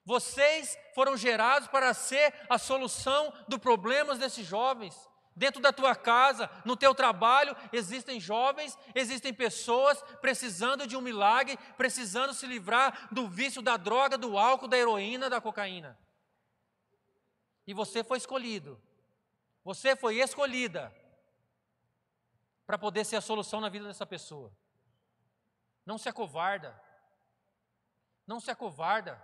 Vocês 0.05 0.77
foram 0.93 1.17
gerados 1.17 1.67
para 1.67 1.93
ser 1.93 2.33
a 2.47 2.59
solução 2.59 3.33
dos 3.47 3.59
problemas 3.59 4.19
desses 4.19 4.45
jovens. 4.45 4.95
Dentro 5.35 5.61
da 5.61 5.73
tua 5.73 5.95
casa, 5.95 6.49
no 6.63 6.77
teu 6.77 6.95
trabalho, 6.95 7.53
existem 7.73 8.21
jovens, 8.21 8.77
existem 8.93 9.33
pessoas 9.33 10.01
precisando 10.21 10.87
de 10.87 10.95
um 10.95 11.01
milagre, 11.01 11.57
precisando 11.75 12.33
se 12.33 12.45
livrar 12.45 13.09
do 13.11 13.27
vício 13.27 13.61
da 13.61 13.75
droga, 13.75 14.17
do 14.17 14.37
álcool, 14.37 14.67
da 14.67 14.77
heroína, 14.77 15.29
da 15.29 15.41
cocaína. 15.41 15.99
E 17.67 17.73
você 17.73 18.03
foi 18.03 18.17
escolhido. 18.17 18.81
Você 19.63 19.95
foi 19.95 20.17
escolhida 20.17 20.95
para 22.65 22.77
poder 22.77 23.03
ser 23.03 23.15
a 23.15 23.21
solução 23.21 23.59
na 23.59 23.69
vida 23.69 23.87
dessa 23.87 24.05
pessoa. 24.05 24.55
Não 25.85 25.97
se 25.97 26.07
acovarda. 26.07 26.79
Não 28.25 28.39
se 28.39 28.49
acovarda. 28.51 29.21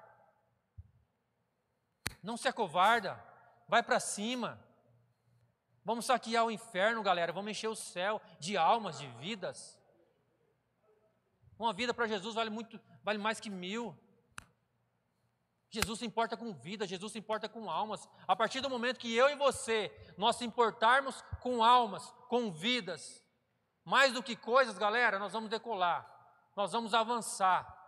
Não 2.22 2.38
se 2.38 2.48
acovarda, 2.48 3.22
vai 3.68 3.82
para 3.82 4.00
cima. 4.00 4.60
Vamos 5.84 6.06
saquear 6.06 6.46
o 6.46 6.52
inferno, 6.52 7.02
galera. 7.02 7.34
Vamos 7.34 7.52
encher 7.52 7.68
o 7.68 7.76
céu 7.76 8.22
de 8.40 8.56
almas, 8.56 9.00
de 9.00 9.08
vidas. 9.08 9.80
Uma 11.58 11.74
vida 11.74 11.94
para 11.94 12.08
Jesus 12.08 12.36
vale 12.36 12.50
muito, 12.50 12.80
vale 13.04 13.18
mais 13.18 13.40
que 13.40 13.50
mil. 13.50 13.98
Jesus 15.70 16.00
se 16.00 16.06
importa 16.06 16.36
com 16.36 16.54
vida, 16.54 16.86
Jesus 16.86 17.14
se 17.14 17.20
importa 17.20 17.48
com 17.48 17.70
almas. 17.70 18.08
A 18.28 18.36
partir 18.36 18.60
do 18.60 18.70
momento 18.70 19.00
que 19.00 19.16
eu 19.16 19.30
e 19.30 19.36
você 19.36 19.90
nós 20.18 20.36
se 20.36 20.46
importarmos 20.46 21.24
com 21.40 21.64
almas, 21.64 22.14
com 22.28 22.52
vidas, 22.52 23.24
mais 23.86 24.14
do 24.14 24.22
que 24.22 24.36
coisas, 24.36 24.78
galera, 24.78 25.18
nós 25.18 25.32
vamos 25.32 25.50
decolar, 25.50 26.06
nós 26.56 26.72
vamos 26.74 26.94
avançar. 26.94 27.81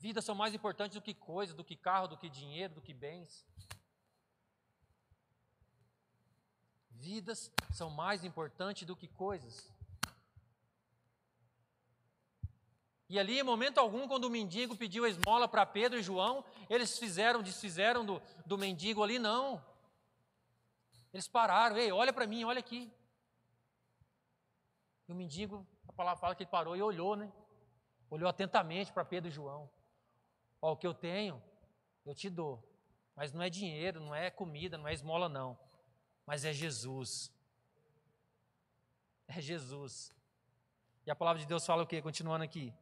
Vidas 0.00 0.24
são 0.24 0.34
mais 0.34 0.54
importantes 0.54 0.94
do 0.94 1.02
que 1.02 1.12
coisas, 1.12 1.54
do 1.54 1.62
que 1.62 1.76
carro, 1.76 2.08
do 2.08 2.16
que 2.16 2.30
dinheiro, 2.30 2.72
do 2.72 2.80
que 2.80 2.94
bens. 2.94 3.46
Vidas 6.90 7.52
são 7.70 7.90
mais 7.90 8.24
importantes 8.24 8.86
do 8.86 8.96
que 8.96 9.06
coisas. 9.06 9.70
E 13.10 13.18
ali, 13.18 13.38
em 13.38 13.42
momento 13.42 13.76
algum, 13.76 14.08
quando 14.08 14.24
o 14.24 14.30
mendigo 14.30 14.74
pediu 14.74 15.04
a 15.04 15.08
esmola 15.10 15.46
para 15.46 15.66
Pedro 15.66 15.98
e 15.98 16.02
João, 16.02 16.42
eles 16.70 16.98
fizeram, 16.98 17.42
desfizeram 17.42 18.02
do, 18.02 18.22
do 18.46 18.56
mendigo 18.56 19.02
ali, 19.02 19.18
não. 19.18 19.62
Eles 21.12 21.28
pararam, 21.28 21.76
ei, 21.76 21.92
olha 21.92 22.12
para 22.12 22.26
mim, 22.26 22.44
olha 22.44 22.60
aqui. 22.60 22.90
E 25.06 25.12
o 25.12 25.14
mendigo, 25.14 25.66
a 25.86 25.92
palavra 25.92 26.20
fala 26.20 26.34
que 26.34 26.44
ele 26.44 26.50
parou 26.50 26.74
e 26.74 26.80
olhou, 26.80 27.16
né? 27.16 27.30
Olhou 28.08 28.30
atentamente 28.30 28.92
para 28.92 29.04
Pedro 29.04 29.28
e 29.28 29.32
João. 29.32 29.68
Ó, 30.60 30.72
o 30.72 30.76
que 30.76 30.86
eu 30.86 30.94
tenho, 30.94 31.42
eu 32.04 32.14
te 32.14 32.28
dou. 32.28 32.62
Mas 33.16 33.32
não 33.32 33.42
é 33.42 33.50
dinheiro, 33.50 34.00
não 34.00 34.14
é 34.14 34.30
comida, 34.30 34.78
não 34.78 34.88
é 34.88 34.92
esmola, 34.92 35.28
não. 35.28 35.58
Mas 36.26 36.44
é 36.44 36.52
Jesus. 36.52 37.32
É 39.26 39.40
Jesus. 39.40 40.12
E 41.06 41.10
a 41.10 41.16
palavra 41.16 41.40
de 41.40 41.46
Deus 41.46 41.64
fala 41.64 41.82
o 41.82 41.86
quê? 41.86 42.02
Continuando 42.02 42.44
aqui. 42.44 42.74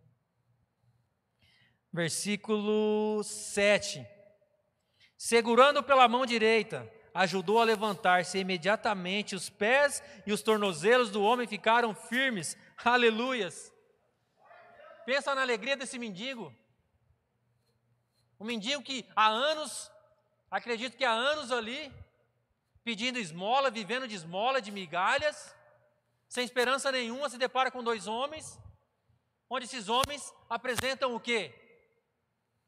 Versículo 1.92 3.22
7. 3.24 4.06
Segurando 5.16 5.82
pela 5.82 6.06
mão 6.08 6.24
direita, 6.24 6.90
ajudou 7.14 7.60
a 7.60 7.64
levantar-se 7.64 8.38
imediatamente 8.38 9.34
os 9.34 9.50
pés 9.50 10.02
e 10.26 10.32
os 10.32 10.42
tornozelos 10.42 11.10
do 11.10 11.22
homem 11.22 11.46
ficaram 11.46 11.94
firmes. 11.94 12.56
Aleluias! 12.84 13.72
Pensa 15.04 15.34
na 15.34 15.42
alegria 15.42 15.76
desse 15.76 15.98
mendigo. 15.98 16.54
Um 18.40 18.44
mendigo 18.44 18.82
que 18.82 19.08
há 19.16 19.26
anos, 19.26 19.90
acredito 20.50 20.96
que 20.96 21.04
há 21.04 21.10
anos 21.10 21.50
ali, 21.50 21.92
pedindo 22.84 23.18
esmola, 23.18 23.70
vivendo 23.70 24.06
de 24.06 24.14
esmola, 24.14 24.62
de 24.62 24.70
migalhas, 24.70 25.54
sem 26.28 26.44
esperança 26.44 26.92
nenhuma, 26.92 27.28
se 27.28 27.38
depara 27.38 27.70
com 27.70 27.82
dois 27.82 28.06
homens, 28.06 28.58
onde 29.50 29.64
esses 29.64 29.88
homens 29.88 30.32
apresentam 30.48 31.14
o 31.14 31.20
quê? 31.20 31.54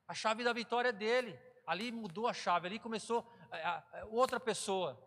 A 0.08 0.14
chave 0.14 0.42
da 0.42 0.52
vitória 0.52 0.92
dele. 0.92 1.38
Ali 1.66 1.92
mudou 1.92 2.26
a 2.26 2.34
chave, 2.34 2.66
ali 2.66 2.78
começou 2.78 3.24
outra 4.10 4.40
pessoa. 4.40 5.00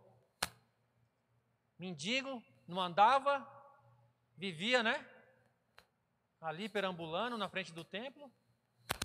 Mendigo, 1.78 2.42
não 2.66 2.80
andava, 2.80 3.46
vivia, 4.38 4.82
né? 4.82 5.06
Ali 6.40 6.70
perambulando 6.70 7.38
na 7.38 7.50
frente 7.50 7.74
do 7.74 7.84
templo, 7.84 8.32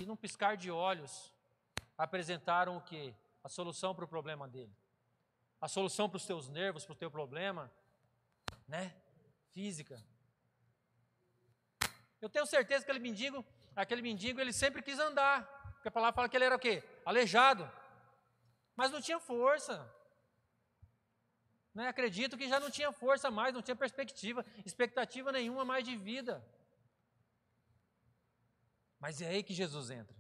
e 0.00 0.06
num 0.06 0.14
piscar 0.14 0.56
de 0.56 0.70
olhos, 0.70 1.32
apresentaram 1.98 2.76
o 2.76 2.80
que? 2.80 3.14
A 3.42 3.48
solução 3.48 3.94
para 3.94 4.04
o 4.04 4.08
problema 4.08 4.48
dele. 4.48 4.72
A 5.60 5.66
solução 5.66 6.08
para 6.08 6.16
os 6.16 6.24
teus 6.24 6.48
nervos, 6.48 6.84
para 6.86 6.92
o 6.92 6.96
teu 6.96 7.10
problema, 7.10 7.70
né? 8.66 8.94
Física. 9.52 10.00
Eu 12.20 12.28
tenho 12.28 12.46
certeza 12.46 12.84
que 12.84 12.90
aquele 12.90 13.02
mendigo, 13.02 13.44
aquele 13.74 14.02
mendigo, 14.02 14.40
ele 14.40 14.52
sempre 14.52 14.80
quis 14.82 14.98
andar. 14.98 15.44
Porque 15.74 15.88
a 15.88 15.90
palavra 15.90 16.14
fala 16.14 16.28
que 16.28 16.36
ele 16.36 16.44
era 16.44 16.56
o 16.56 16.58
quê? 16.58 16.82
Aleijado. 17.04 17.70
Mas 18.76 18.92
não 18.92 19.00
tinha 19.00 19.18
força. 19.18 19.92
Né? 21.74 21.88
Acredito 21.88 22.36
que 22.36 22.48
já 22.48 22.60
não 22.60 22.70
tinha 22.70 22.92
força 22.92 23.30
mais, 23.30 23.54
não 23.54 23.62
tinha 23.62 23.76
perspectiva, 23.76 24.44
expectativa 24.64 25.32
nenhuma 25.32 25.64
mais 25.64 25.84
de 25.84 25.96
vida. 25.96 26.44
Mas 29.00 29.20
é 29.20 29.28
aí 29.28 29.42
que 29.42 29.54
Jesus 29.54 29.90
entra. 29.90 30.16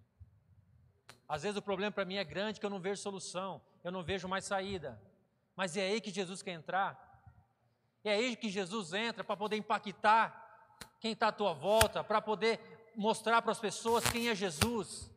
Às 1.28 1.42
vezes 1.42 1.58
o 1.58 1.62
problema 1.62 1.92
para 1.92 2.04
mim 2.06 2.16
é 2.16 2.24
grande, 2.24 2.58
que 2.58 2.64
eu 2.64 2.70
não 2.70 2.80
vejo 2.80 3.02
solução, 3.02 3.60
eu 3.84 3.92
não 3.92 4.02
vejo 4.02 4.26
mais 4.26 4.44
saída. 4.44 5.00
Mas 5.54 5.76
é 5.76 5.82
aí 5.82 6.00
que 6.00 6.10
Jesus 6.10 6.40
quer 6.40 6.52
entrar. 6.52 7.06
É 8.02 8.12
aí 8.12 8.34
que 8.34 8.48
Jesus 8.48 8.94
entra 8.94 9.22
para 9.22 9.36
poder 9.36 9.56
impactar 9.56 10.46
quem 11.00 11.12
está 11.12 11.28
à 11.28 11.32
tua 11.32 11.52
volta, 11.52 12.02
para 12.02 12.22
poder 12.22 12.58
mostrar 12.96 13.42
para 13.42 13.52
as 13.52 13.60
pessoas 13.60 14.08
quem 14.10 14.28
é 14.28 14.34
Jesus. 14.34 15.10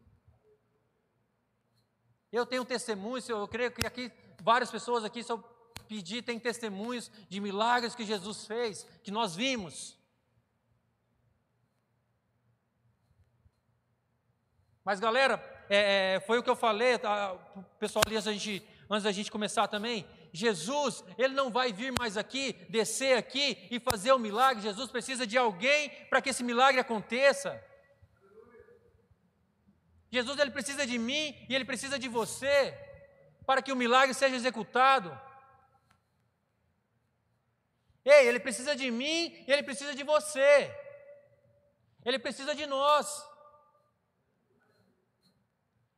Eu 2.32 2.46
tenho 2.46 2.66
testemunhos, 2.66 3.28
eu 3.30 3.48
creio 3.48 3.72
que 3.72 3.86
aqui 3.86 4.12
várias 4.42 4.70
pessoas 4.70 5.04
aqui, 5.04 5.24
se 5.24 5.32
eu 5.32 5.40
pedir, 5.88 6.22
tem 6.22 6.40
testemunhos 6.40 7.10
de 7.30 7.40
milagres 7.40 7.96
que 7.96 8.06
Jesus 8.06 8.46
fez, 8.46 8.84
que 9.04 9.12
nós 9.12 9.36
vimos. 9.36 9.98
Mas 14.84 15.00
galera, 15.00 15.38
é, 15.76 16.16
é 16.16 16.20
foi 16.20 16.38
o 16.38 16.44
que 16.44 16.50
eu 16.50 16.56
falei, 16.56 16.98
tá, 16.98 17.36
pessoal 17.80 18.04
ali 18.06 18.18
antes 18.18 19.04
da 19.04 19.12
gente 19.12 19.32
começar 19.32 19.68
também. 19.68 20.06
Jesus, 20.34 21.04
ele 21.18 21.34
não 21.34 21.50
vai 21.50 21.74
vir 21.74 21.94
mais 22.00 22.16
aqui, 22.18 22.54
descer 22.70 23.18
aqui 23.18 23.68
e 23.70 23.80
fazer 23.80 24.12
o 24.12 24.16
um 24.16 24.20
milagre. 24.20 24.64
Jesus 24.64 24.90
precisa 24.90 25.26
de 25.28 25.38
alguém 25.38 25.90
para 26.10 26.22
que 26.22 26.30
esse 26.30 26.44
milagre 26.44 26.80
aconteça. 26.80 27.62
Jesus 30.10 30.38
ele 30.40 30.52
precisa 30.52 30.86
de 30.86 30.98
mim 30.98 31.36
e 31.50 31.56
ele 31.56 31.66
precisa 31.66 31.98
de 31.98 32.08
você 32.08 32.78
para 33.46 33.62
que 33.62 33.72
o 33.72 33.76
milagre 33.76 34.14
seja 34.14 34.36
executado. 34.36 35.10
Ei, 38.04 38.28
ele 38.28 38.40
precisa 38.40 38.76
de 38.76 38.90
mim 38.90 39.44
e 39.48 39.52
ele 39.52 39.64
precisa 39.64 39.94
de 39.94 40.04
você. 40.04 40.76
Ele 42.04 42.20
precisa 42.20 42.56
de 42.56 42.66
nós. 42.66 43.26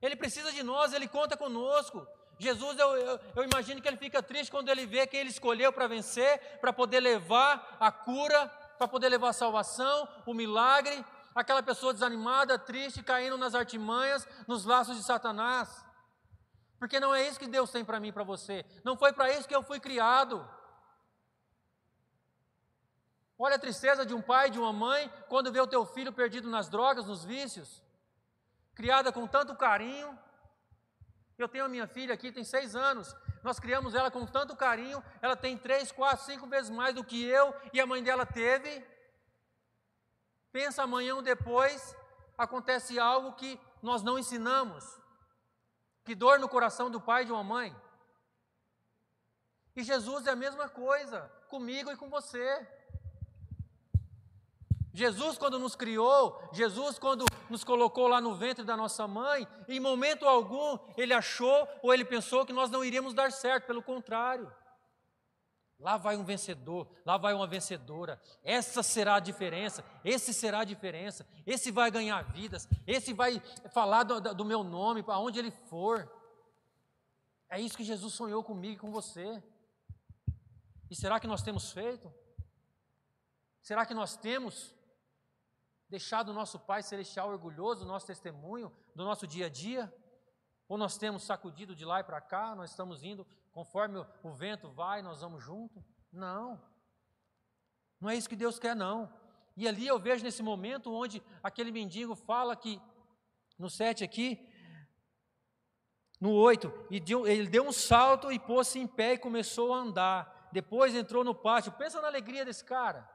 Ele 0.04 0.18
precisa 0.18 0.52
de 0.52 0.62
nós, 0.62 0.92
ele 0.92 1.08
conta 1.08 1.38
conosco. 1.38 2.06
Jesus, 2.38 2.78
eu, 2.78 2.89
eu, 2.98 3.20
eu, 3.38 3.44
imagino 3.46 3.82
que 3.82 3.88
ele 3.88 3.96
fica 3.96 4.22
triste 4.22 4.52
quando 4.52 4.68
ele 4.68 4.86
vê 4.86 5.08
quem 5.08 5.22
ele 5.22 5.30
escolheu 5.30 5.72
para 5.72 5.88
vencer, 5.88 6.60
para 6.60 6.74
poder 6.74 7.00
levar 7.00 7.78
a 7.80 7.89
cura, 7.89 8.48
para 8.78 8.86
poder 8.86 9.08
levar 9.08 9.30
a 9.30 9.34
salvação, 9.34 10.06
o 10.26 10.34
milagre, 10.34 11.06
aquela 11.34 11.63
pessoa 11.63 11.94
desanimada, 11.94 12.60
triste, 12.60 13.02
caindo 13.02 13.38
nas 13.38 13.56
artimanhas, 13.56 14.28
nos 14.46 14.66
laços 14.66 14.98
de 14.98 15.04
Satanás. 15.04 15.70
Porque 16.78 17.00
não 17.00 17.16
é 17.16 17.26
isso 17.26 17.39
que 17.39 17.48
Deus 17.48 17.72
tem 17.72 17.86
para 17.86 17.98
mim 17.98 18.10
e 18.10 18.12
para 18.12 18.26
você. 18.26 18.66
Não 18.84 18.98
foi 18.98 19.13
para 19.13 19.32
isso 19.32 19.48
que 19.48 19.56
eu 19.56 19.63
fui 19.63 19.80
criado. 19.80 20.46
Olha 23.39 23.56
a 23.56 23.60
tristeza 23.60 24.06
de 24.06 24.13
um 24.13 24.22
pai, 24.22 24.50
de 24.50 24.60
uma 24.60 24.74
mãe, 24.74 25.10
quando 25.30 25.50
vê 25.50 25.62
o 25.62 25.68
teu 25.68 25.86
filho 25.86 26.12
perdido 26.12 26.50
nas 26.50 26.68
drogas, 26.68 27.06
nos 27.06 27.24
vícios. 27.24 27.83
Criada 28.76 29.12
com 29.12 29.28
tanto 29.28 29.56
carinho. 29.56 30.18
Eu 31.38 31.48
tenho 31.48 31.66
a 31.66 31.70
minha 31.70 31.88
filha 31.88 32.14
aqui, 32.14 32.32
tem 32.32 32.44
seis 32.44 32.76
anos. 32.76 33.16
Nós 33.44 33.60
criamos 33.60 33.94
ela 33.94 34.10
com 34.10 34.26
tanto 34.26 34.56
carinho. 34.56 35.04
Ela 35.22 35.36
tem 35.36 35.58
três, 35.58 35.92
quatro, 35.92 36.26
cinco 36.26 36.48
vezes 36.48 36.70
mais 36.70 36.96
do 36.96 37.04
que 37.04 37.24
eu 37.24 37.54
e 37.72 37.80
a 37.80 37.86
mãe 37.86 38.04
dela 38.04 38.26
teve. 38.26 38.86
Pensa 40.52 40.84
amanhã 40.84 41.16
ou 41.16 41.22
depois, 41.22 41.96
acontece 42.38 43.00
algo 43.00 43.34
que 43.34 43.60
nós 43.82 44.04
não 44.04 44.18
ensinamos. 44.20 44.86
Que 46.06 46.14
dor 46.14 46.40
no 46.40 46.50
coração 46.50 46.90
do 46.90 47.02
pai 47.02 47.24
e 47.24 47.26
de 47.26 47.32
uma 47.32 47.44
mãe. 47.44 47.76
E 49.76 49.84
Jesus 49.84 50.28
é 50.28 50.32
a 50.32 50.36
mesma 50.36 50.70
coisa, 50.70 51.22
comigo 51.50 51.92
e 51.92 51.98
com 51.98 52.10
você. 52.10 52.68
Jesus, 54.94 55.40
quando 55.40 55.58
nos 55.58 55.76
criou, 55.76 56.40
Jesus, 56.54 57.00
quando 57.00 57.26
nos 57.50 57.64
colocou 57.64 58.08
lá 58.08 58.22
no 58.22 58.36
ventre 58.36 58.64
da 58.64 58.78
nossa 58.78 59.08
mãe, 59.08 59.48
em 59.68 59.80
momento 59.80 60.28
algum 60.28 60.78
ele 60.96 61.14
achou 61.14 61.68
ou 61.82 61.92
ele 61.92 62.06
pensou 62.06 62.46
que 62.46 62.54
nós 62.54 62.70
não 62.70 62.86
iríamos 62.86 63.16
dar 63.16 63.32
certo, 63.32 63.66
pelo 63.66 63.82
contrário. 63.82 64.54
Lá 65.80 65.98
vai 65.98 66.16
um 66.16 66.24
vencedor, 66.24 66.88
lá 67.04 67.18
vai 67.18 67.34
uma 67.34 67.48
vencedora. 67.48 68.22
Essa 68.44 68.84
será 68.84 69.16
a 69.16 69.20
diferença, 69.20 69.84
esse 70.06 70.32
será 70.32 70.60
a 70.60 70.64
diferença. 70.64 71.28
Esse 71.46 71.72
vai 71.72 71.90
ganhar 71.90 72.22
vidas, 72.32 72.70
esse 72.86 73.14
vai 73.14 73.42
falar 73.72 74.04
do, 74.04 74.22
do 74.36 74.46
meu 74.46 74.64
nome, 74.64 75.02
para 75.02 75.18
onde 75.18 75.40
ele 75.40 75.52
for. 75.52 76.08
É 77.50 77.60
isso 77.60 77.76
que 77.76 77.84
Jesus 77.84 78.14
sonhou 78.14 78.44
comigo 78.44 78.76
e 78.76 78.80
com 78.80 78.92
você. 78.92 79.44
E 80.90 80.96
será 80.96 81.20
que 81.20 81.28
nós 81.28 81.42
temos 81.42 81.72
feito? 81.72 82.14
Será 83.60 83.86
que 83.86 83.94
nós 83.94 84.16
temos 84.16 84.74
deixado 85.94 86.30
o 86.30 86.34
nosso 86.34 86.58
Pai 86.58 86.82
Celestial 86.82 87.30
orgulhoso 87.30 87.82
do 87.82 87.88
nosso 87.88 88.08
testemunho, 88.08 88.74
do 88.96 89.04
nosso 89.06 89.28
dia 89.28 89.46
a 89.46 89.50
dia? 89.50 89.94
Ou 90.68 90.76
nós 90.76 90.98
temos 90.98 91.22
sacudido 91.22 91.76
de 91.76 91.86
lá 91.86 92.00
e 92.00 92.04
para 92.04 92.20
cá, 92.20 92.56
nós 92.56 92.72
estamos 92.72 93.04
indo 93.04 93.28
conforme 93.52 94.04
o 94.24 94.32
vento 94.32 94.72
vai, 94.72 95.04
nós 95.04 95.22
vamos 95.22 95.44
junto? 95.44 95.86
Não. 96.12 96.60
Não 98.02 98.10
é 98.10 98.16
isso 98.16 98.28
que 98.28 98.36
Deus 98.36 98.58
quer, 98.58 98.76
não. 98.76 99.14
E 99.56 99.68
ali 99.68 99.86
eu 99.86 100.00
vejo 100.00 100.24
nesse 100.24 100.42
momento 100.42 100.92
onde 100.92 101.22
aquele 101.44 101.72
mendigo 101.72 102.16
fala 102.16 102.56
que, 102.56 102.82
no 103.60 103.70
7 103.70 104.04
aqui, 104.04 104.44
no 106.20 106.32
8, 106.32 106.88
e 106.90 107.00
deu, 107.00 107.28
ele 107.28 107.48
deu 107.48 107.68
um 107.68 107.72
salto 107.72 108.32
e 108.32 108.40
pôs-se 108.40 108.80
em 108.80 108.88
pé 108.88 109.14
e 109.14 109.20
começou 109.20 109.72
a 109.72 109.78
andar. 109.78 110.50
Depois 110.52 110.96
entrou 110.96 111.24
no 111.24 111.36
pátio. 111.36 111.72
Pensa 111.74 112.02
na 112.02 112.08
alegria 112.08 112.44
desse 112.44 112.66
cara. 112.66 113.08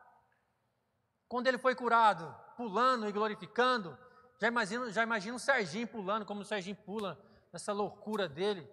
Quando 1.27 1.49
ele 1.49 1.59
foi 1.59 1.75
curado, 1.75 2.33
pulando 2.59 3.09
e 3.09 3.13
glorificando, 3.13 3.97
já 4.41 4.49
imagina, 4.49 4.91
já 4.91 5.03
imagina 5.03 5.37
o 5.37 5.41
Serginho 5.41 5.87
pulando, 5.87 6.27
como 6.27 6.43
o 6.43 6.45
Serginho 6.45 6.77
pula 6.77 7.19
nessa 7.53 7.73
loucura 7.73 8.29
dele 8.29 8.69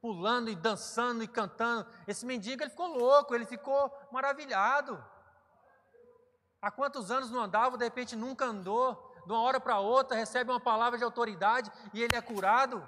pulando 0.00 0.50
e 0.50 0.54
dançando 0.54 1.24
e 1.24 1.28
cantando. 1.28 1.88
Esse 2.06 2.24
mendigo 2.24 2.62
ele 2.62 2.70
ficou 2.70 2.86
louco, 2.86 3.34
ele 3.34 3.44
ficou 3.44 3.92
maravilhado. 4.12 5.02
Há 6.62 6.70
quantos 6.70 7.10
anos 7.10 7.30
não 7.30 7.42
andava, 7.42 7.76
de 7.76 7.84
repente 7.84 8.14
nunca 8.14 8.44
andou, 8.44 9.14
de 9.26 9.32
uma 9.32 9.42
hora 9.42 9.58
para 9.58 9.80
outra, 9.80 10.16
recebe 10.16 10.50
uma 10.50 10.60
palavra 10.60 10.98
de 10.98 11.04
autoridade 11.04 11.72
e 11.92 12.02
ele 12.02 12.14
é 12.14 12.20
curado. 12.20 12.86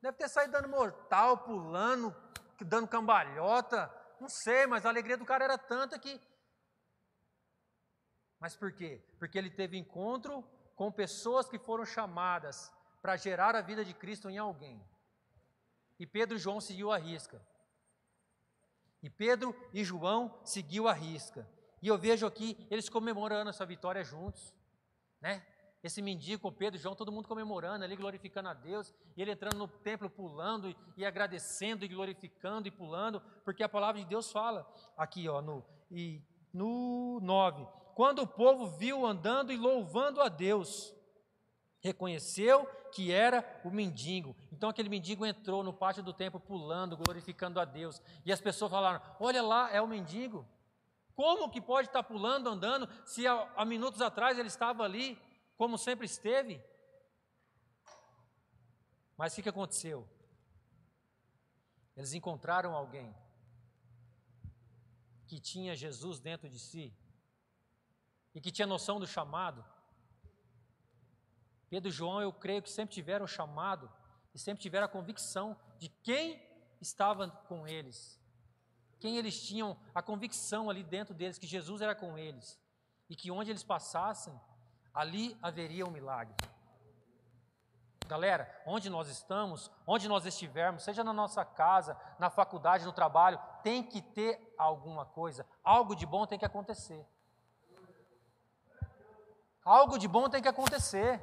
Deve 0.00 0.16
ter 0.16 0.28
saído 0.28 0.52
dando 0.52 0.68
mortal, 0.68 1.38
pulando, 1.38 2.14
dando 2.60 2.86
cambalhota, 2.86 3.92
não 4.20 4.28
sei, 4.28 4.66
mas 4.66 4.86
a 4.86 4.88
alegria 4.88 5.16
do 5.16 5.24
cara 5.24 5.44
era 5.44 5.58
tanta 5.58 5.98
que. 5.98 6.20
Mas 8.46 8.54
por 8.54 8.70
quê? 8.70 9.02
Porque 9.18 9.36
ele 9.36 9.50
teve 9.50 9.76
encontro 9.76 10.44
com 10.76 10.92
pessoas 10.92 11.48
que 11.48 11.58
foram 11.58 11.84
chamadas 11.84 12.72
para 13.02 13.16
gerar 13.16 13.56
a 13.56 13.60
vida 13.60 13.84
de 13.84 13.92
Cristo 13.92 14.30
em 14.30 14.38
alguém. 14.38 14.80
E 15.98 16.06
Pedro 16.06 16.36
e 16.36 16.38
João 16.38 16.60
seguiu 16.60 16.92
a 16.92 16.96
risca. 16.96 17.44
E 19.02 19.10
Pedro 19.10 19.52
e 19.74 19.82
João 19.82 20.38
seguiu 20.44 20.86
a 20.86 20.92
risca. 20.92 21.44
E 21.82 21.88
eu 21.88 21.98
vejo 21.98 22.24
aqui 22.24 22.56
eles 22.70 22.88
comemorando 22.88 23.50
essa 23.50 23.66
vitória 23.66 24.04
juntos, 24.04 24.54
né? 25.20 25.44
Esse 25.82 26.00
mendigo 26.00 26.52
Pedro 26.52 26.78
e 26.78 26.80
João, 26.80 26.94
todo 26.94 27.10
mundo 27.10 27.26
comemorando 27.26 27.84
ali, 27.84 27.96
glorificando 27.96 28.48
a 28.48 28.54
Deus, 28.54 28.94
e 29.16 29.22
ele 29.22 29.32
entrando 29.32 29.58
no 29.58 29.66
templo 29.66 30.08
pulando 30.08 30.70
e, 30.70 30.76
e 30.98 31.04
agradecendo 31.04 31.84
e 31.84 31.88
glorificando 31.88 32.68
e 32.68 32.70
pulando, 32.70 33.20
porque 33.44 33.64
a 33.64 33.68
palavra 33.68 34.00
de 34.00 34.06
Deus 34.06 34.30
fala 34.30 34.72
aqui, 34.96 35.28
ó, 35.28 35.42
no 35.42 35.64
e 35.90 36.22
no 36.52 37.18
9. 37.20 37.85
Quando 37.96 38.20
o 38.20 38.26
povo 38.26 38.66
viu 38.66 39.06
andando 39.06 39.50
e 39.50 39.56
louvando 39.56 40.20
a 40.20 40.28
Deus, 40.28 40.94
reconheceu 41.80 42.66
que 42.92 43.10
era 43.10 43.42
o 43.64 43.70
mendigo. 43.70 44.36
Então 44.52 44.68
aquele 44.68 44.90
mendigo 44.90 45.24
entrou 45.24 45.62
no 45.62 45.72
pátio 45.72 46.02
do 46.02 46.12
templo 46.12 46.38
pulando, 46.38 46.94
glorificando 46.94 47.58
a 47.58 47.64
Deus. 47.64 48.02
E 48.22 48.30
as 48.30 48.38
pessoas 48.38 48.70
falaram: 48.70 49.00
Olha 49.18 49.42
lá, 49.42 49.72
é 49.72 49.80
o 49.80 49.88
mendigo. 49.88 50.46
Como 51.14 51.50
que 51.50 51.58
pode 51.58 51.88
estar 51.88 52.02
pulando, 52.02 52.50
andando, 52.50 52.86
se 53.06 53.26
há, 53.26 53.50
há 53.56 53.64
minutos 53.64 54.02
atrás 54.02 54.38
ele 54.38 54.48
estava 54.48 54.82
ali, 54.82 55.18
como 55.56 55.78
sempre 55.78 56.04
esteve? 56.04 56.62
Mas 59.16 59.38
o 59.38 59.42
que 59.42 59.48
aconteceu? 59.48 60.06
Eles 61.96 62.12
encontraram 62.12 62.74
alguém 62.74 63.16
que 65.26 65.40
tinha 65.40 65.74
Jesus 65.74 66.20
dentro 66.20 66.46
de 66.50 66.58
si 66.58 66.94
e 68.36 68.40
que 68.40 68.52
tinha 68.52 68.66
noção 68.66 69.00
do 69.00 69.06
chamado 69.06 69.64
Pedro 71.70 71.88
e 71.88 71.92
João, 71.92 72.20
eu 72.20 72.32
creio 72.32 72.60
que 72.62 72.70
sempre 72.70 72.94
tiveram 72.94 73.24
o 73.24 73.28
chamado 73.28 73.90
e 74.34 74.38
sempre 74.38 74.62
tiveram 74.62 74.84
a 74.84 74.88
convicção 74.88 75.56
de 75.78 75.88
quem 75.88 76.40
estava 76.78 77.28
com 77.48 77.66
eles. 77.66 78.20
Quem 79.00 79.16
eles 79.16 79.42
tinham 79.42 79.74
a 79.94 80.02
convicção 80.02 80.68
ali 80.68 80.84
dentro 80.84 81.14
deles 81.14 81.38
que 81.38 81.46
Jesus 81.46 81.80
era 81.80 81.94
com 81.94 82.18
eles 82.18 82.60
e 83.08 83.16
que 83.16 83.30
onde 83.30 83.50
eles 83.50 83.64
passassem, 83.64 84.38
ali 84.92 85.36
haveria 85.42 85.86
um 85.86 85.90
milagre. 85.90 86.36
Galera, 88.06 88.62
onde 88.66 88.90
nós 88.90 89.08
estamos, 89.08 89.70
onde 89.86 90.08
nós 90.08 90.26
estivermos, 90.26 90.84
seja 90.84 91.02
na 91.02 91.12
nossa 91.12 91.42
casa, 91.42 91.98
na 92.18 92.28
faculdade, 92.28 92.84
no 92.84 92.92
trabalho, 92.92 93.40
tem 93.62 93.82
que 93.82 94.02
ter 94.02 94.54
alguma 94.58 95.06
coisa, 95.06 95.46
algo 95.64 95.96
de 95.96 96.04
bom 96.04 96.26
tem 96.26 96.38
que 96.38 96.44
acontecer. 96.44 97.04
Algo 99.66 99.98
de 99.98 100.06
bom 100.06 100.28
tem 100.28 100.40
que 100.40 100.46
acontecer. 100.46 101.20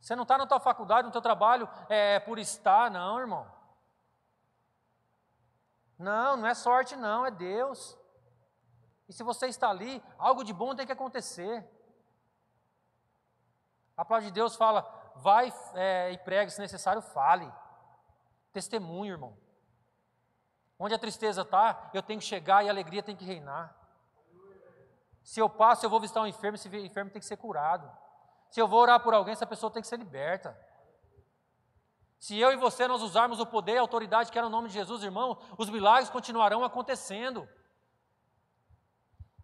Você 0.00 0.14
não 0.14 0.22
está 0.22 0.38
na 0.38 0.46
tua 0.46 0.60
faculdade, 0.60 1.06
no 1.06 1.12
teu 1.12 1.20
trabalho, 1.20 1.68
é, 1.88 2.20
por 2.20 2.38
estar, 2.38 2.88
não, 2.88 3.18
irmão. 3.18 3.52
Não, 5.98 6.36
não 6.36 6.46
é 6.46 6.54
sorte, 6.54 6.94
não, 6.94 7.26
é 7.26 7.32
Deus. 7.32 7.98
E 9.08 9.12
se 9.12 9.24
você 9.24 9.48
está 9.48 9.68
ali, 9.68 10.00
algo 10.16 10.44
de 10.44 10.52
bom 10.52 10.72
tem 10.72 10.86
que 10.86 10.92
acontecer. 10.92 11.68
A 13.96 14.04
palavra 14.04 14.28
de 14.28 14.32
Deus 14.32 14.54
fala: 14.54 14.88
vai 15.16 15.52
é, 15.74 16.12
e 16.12 16.18
pregue, 16.18 16.52
se 16.52 16.60
necessário, 16.60 17.02
fale. 17.02 17.52
Testemunho, 18.52 19.14
irmão. 19.14 19.36
Onde 20.78 20.94
a 20.94 20.98
tristeza 20.98 21.42
está, 21.42 21.90
eu 21.92 22.04
tenho 22.04 22.20
que 22.20 22.26
chegar 22.26 22.64
e 22.64 22.68
a 22.68 22.72
alegria 22.72 23.02
tem 23.02 23.16
que 23.16 23.24
reinar. 23.24 23.81
Se 25.22 25.40
eu 25.40 25.48
passo, 25.48 25.84
eu 25.84 25.90
vou 25.90 26.00
visitar 26.00 26.20
um 26.20 26.26
enfermo, 26.26 26.56
esse 26.56 26.68
enfermo 26.68 27.10
tem 27.10 27.20
que 27.20 27.26
ser 27.26 27.36
curado. 27.36 27.90
Se 28.50 28.60
eu 28.60 28.68
vou 28.68 28.80
orar 28.80 29.00
por 29.00 29.14
alguém, 29.14 29.32
essa 29.32 29.46
pessoa 29.46 29.70
tem 29.70 29.80
que 29.80 29.88
ser 29.88 29.98
liberta. 29.98 30.58
Se 32.18 32.38
eu 32.38 32.52
e 32.52 32.56
você 32.56 32.86
nós 32.86 33.02
usarmos 33.02 33.40
o 33.40 33.46
poder 33.46 33.74
e 33.74 33.78
a 33.78 33.80
autoridade 33.80 34.30
que 34.30 34.38
era 34.38 34.46
o 34.46 34.50
nome 34.50 34.68
de 34.68 34.74
Jesus, 34.74 35.02
irmão, 35.02 35.38
os 35.58 35.68
milagres 35.68 36.10
continuarão 36.10 36.62
acontecendo. 36.62 37.48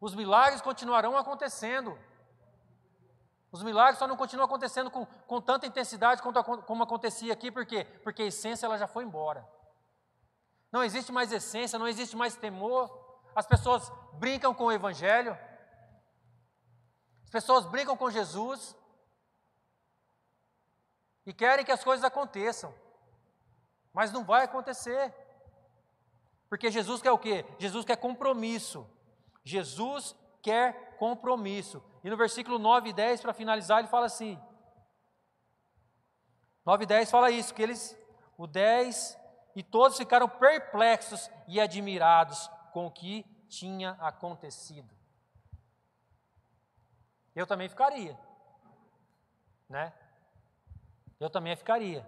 Os 0.00 0.14
milagres 0.14 0.60
continuarão 0.60 1.16
acontecendo. 1.16 1.98
Os 3.50 3.62
milagres 3.62 3.98
só 3.98 4.06
não 4.06 4.16
continuam 4.16 4.44
acontecendo 4.44 4.90
com, 4.90 5.06
com 5.06 5.40
tanta 5.40 5.66
intensidade 5.66 6.22
quanto, 6.22 6.44
como 6.44 6.82
acontecia 6.82 7.32
aqui, 7.32 7.50
por 7.50 7.64
quê? 7.64 7.84
Porque 8.04 8.22
a 8.22 8.26
essência 8.26 8.66
ela 8.66 8.78
já 8.78 8.86
foi 8.86 9.04
embora. 9.04 9.48
Não 10.70 10.84
existe 10.84 11.10
mais 11.10 11.32
essência, 11.32 11.78
não 11.78 11.88
existe 11.88 12.14
mais 12.14 12.36
temor. 12.36 12.90
As 13.34 13.46
pessoas 13.46 13.90
brincam 14.14 14.52
com 14.52 14.64
o 14.66 14.72
Evangelho. 14.72 15.36
As 17.28 17.30
pessoas 17.30 17.66
brincam 17.66 17.94
com 17.94 18.10
Jesus 18.10 18.74
e 21.26 21.32
querem 21.34 21.62
que 21.62 21.70
as 21.70 21.84
coisas 21.84 22.02
aconteçam, 22.02 22.74
mas 23.92 24.10
não 24.10 24.24
vai 24.24 24.44
acontecer. 24.44 25.14
Porque 26.48 26.70
Jesus 26.70 27.02
quer 27.02 27.12
o 27.12 27.18
quê? 27.18 27.44
Jesus 27.58 27.84
quer 27.84 27.96
compromisso. 27.96 28.88
Jesus 29.44 30.16
quer 30.40 30.96
compromisso. 30.96 31.84
E 32.02 32.08
no 32.08 32.16
versículo 32.16 32.58
9 32.58 32.88
e 32.88 32.92
10, 32.94 33.20
para 33.20 33.34
finalizar, 33.34 33.80
ele 33.80 33.88
fala 33.88 34.06
assim: 34.06 34.40
9 36.64 36.84
e 36.84 36.86
10 36.86 37.10
fala 37.10 37.30
isso, 37.30 37.52
que 37.52 37.62
eles, 37.62 37.94
o 38.38 38.46
10, 38.46 39.18
e 39.54 39.62
todos 39.62 39.98
ficaram 39.98 40.30
perplexos 40.30 41.30
e 41.46 41.60
admirados 41.60 42.50
com 42.72 42.86
o 42.86 42.90
que 42.90 43.22
tinha 43.50 43.90
acontecido. 44.00 44.97
Eu 47.38 47.46
também 47.46 47.68
ficaria, 47.68 48.18
né? 49.68 49.92
Eu 51.20 51.30
também 51.30 51.54
ficaria. 51.54 52.04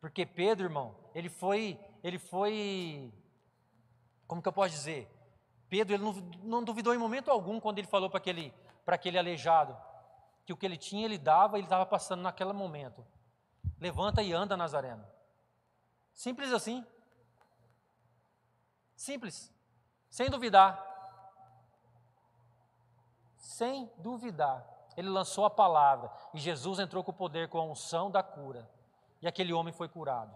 Porque 0.00 0.24
Pedro, 0.24 0.66
irmão, 0.66 0.94
ele 1.12 1.28
foi, 1.28 1.80
ele 2.00 2.16
foi, 2.16 3.12
como 4.28 4.40
que 4.40 4.46
eu 4.46 4.52
posso 4.52 4.70
dizer? 4.70 5.10
Pedro, 5.68 5.96
ele 5.96 6.04
não, 6.04 6.12
não 6.44 6.62
duvidou 6.62 6.94
em 6.94 6.98
momento 6.98 7.28
algum 7.28 7.58
quando 7.58 7.78
ele 7.78 7.88
falou 7.88 8.08
para 8.08 8.18
aquele, 8.18 8.54
para 8.84 8.94
aquele 8.94 9.18
aleijado, 9.18 9.76
que 10.46 10.52
o 10.52 10.56
que 10.56 10.64
ele 10.64 10.78
tinha 10.78 11.04
ele 11.04 11.18
dava, 11.18 11.58
ele 11.58 11.66
estava 11.66 11.84
passando 11.84 12.22
naquele 12.22 12.52
momento. 12.52 13.04
Levanta 13.80 14.22
e 14.22 14.32
anda, 14.32 14.56
Nazareno. 14.56 15.04
Simples 16.14 16.52
assim. 16.52 16.86
Simples. 18.94 19.52
Sem 20.08 20.30
duvidar. 20.30 20.91
Sem 23.52 23.90
duvidar 23.98 24.72
ele 24.96 25.08
lançou 25.08 25.44
a 25.44 25.50
palavra 25.50 26.10
e 26.34 26.38
Jesus 26.38 26.78
entrou 26.78 27.02
com 27.02 27.10
o 27.10 27.14
poder, 27.14 27.48
com 27.48 27.58
a 27.58 27.64
unção 27.64 28.10
da 28.10 28.22
cura. 28.22 28.68
E 29.20 29.26
aquele 29.26 29.52
homem 29.52 29.72
foi 29.72 29.88
curado. 29.88 30.34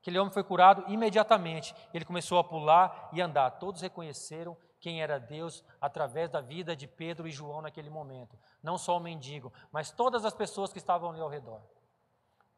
Aquele 0.00 0.18
homem 0.18 0.32
foi 0.32 0.44
curado 0.44 0.84
imediatamente. 0.88 1.74
Ele 1.92 2.04
começou 2.04 2.38
a 2.38 2.44
pular 2.44 3.08
e 3.12 3.20
andar. 3.20 3.52
Todos 3.52 3.80
reconheceram 3.80 4.56
quem 4.78 5.02
era 5.02 5.18
Deus 5.18 5.64
através 5.80 6.30
da 6.30 6.40
vida 6.40 6.76
de 6.76 6.86
Pedro 6.86 7.26
e 7.26 7.32
João 7.32 7.62
naquele 7.62 7.90
momento. 7.90 8.38
Não 8.62 8.78
só 8.78 8.96
o 8.96 9.00
mendigo, 9.00 9.52
mas 9.72 9.90
todas 9.90 10.24
as 10.24 10.34
pessoas 10.34 10.72
que 10.72 10.78
estavam 10.78 11.10
ali 11.10 11.20
ao 11.20 11.28
redor. 11.28 11.60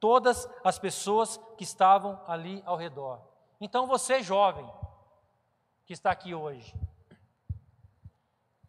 Todas 0.00 0.48
as 0.62 0.78
pessoas 0.78 1.38
que 1.56 1.64
estavam 1.64 2.20
ali 2.26 2.62
ao 2.66 2.76
redor. 2.76 3.20
Então 3.60 3.86
você, 3.86 4.22
jovem, 4.22 4.68
que 5.86 5.92
está 5.92 6.10
aqui 6.10 6.34
hoje, 6.34 6.74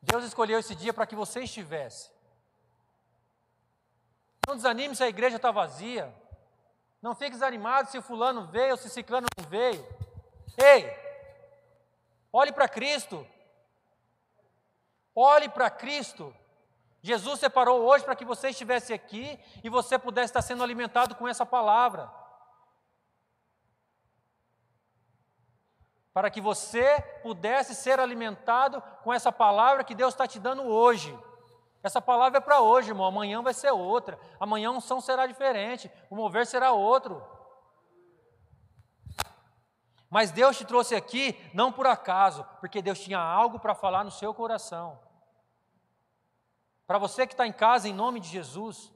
Deus 0.01 0.23
escolheu 0.23 0.59
esse 0.59 0.75
dia 0.75 0.93
para 0.93 1.05
que 1.05 1.15
você 1.15 1.41
estivesse. 1.41 2.09
Não 4.47 4.55
desanime 4.55 4.95
se 4.95 5.03
a 5.03 5.09
igreja 5.09 5.35
está 5.35 5.51
vazia. 5.51 6.13
Não 7.01 7.15
fique 7.15 7.31
desanimado 7.31 7.89
se 7.89 8.01
fulano 8.01 8.47
veio 8.47 8.71
ou 8.71 8.77
se 8.77 8.89
ciclano 8.89 9.27
não 9.37 9.47
veio. 9.47 9.85
Ei, 10.57 10.93
olhe 12.31 12.51
para 12.51 12.67
Cristo. 12.67 13.25
Olhe 15.15 15.47
para 15.49 15.69
Cristo. 15.69 16.35
Jesus 17.01 17.39
separou 17.39 17.81
hoje 17.81 18.03
para 18.03 18.15
que 18.15 18.25
você 18.25 18.49
estivesse 18.49 18.91
aqui 18.91 19.39
e 19.63 19.69
você 19.69 19.97
pudesse 19.97 20.31
estar 20.31 20.41
sendo 20.41 20.63
alimentado 20.63 21.15
com 21.15 21.27
essa 21.27 21.45
palavra. 21.45 22.11
Para 26.13 26.29
que 26.29 26.41
você 26.41 27.01
pudesse 27.21 27.75
ser 27.75 27.99
alimentado 27.99 28.81
com 29.03 29.13
essa 29.13 29.31
palavra 29.31 29.83
que 29.83 29.95
Deus 29.95 30.13
está 30.13 30.27
te 30.27 30.39
dando 30.39 30.63
hoje. 30.63 31.17
Essa 31.81 32.01
palavra 32.01 32.39
é 32.39 32.41
para 32.41 32.61
hoje, 32.61 32.89
irmão. 32.89 33.05
Amanhã 33.05 33.41
vai 33.41 33.53
ser 33.53 33.71
outra. 33.71 34.19
Amanhã 34.39 34.69
a 34.69 34.73
unção 34.73 34.99
será 34.99 35.25
diferente. 35.27 35.89
O 36.09 36.15
mover 36.15 36.45
será 36.45 36.71
outro. 36.71 37.23
Mas 40.09 40.31
Deus 40.31 40.57
te 40.57 40.65
trouxe 40.65 40.95
aqui 40.95 41.39
não 41.53 41.71
por 41.71 41.85
acaso, 41.85 42.43
porque 42.59 42.81
Deus 42.81 42.99
tinha 42.99 43.19
algo 43.19 43.59
para 43.59 43.75
falar 43.75 44.03
no 44.03 44.11
seu 44.11 44.33
coração. 44.33 44.99
Para 46.87 46.97
você 46.97 47.27
que 47.27 47.33
está 47.33 47.45
em 47.45 47.53
casa, 47.53 47.87
em 47.87 47.93
nome 47.93 48.19
de 48.19 48.27
Jesus, 48.27 48.91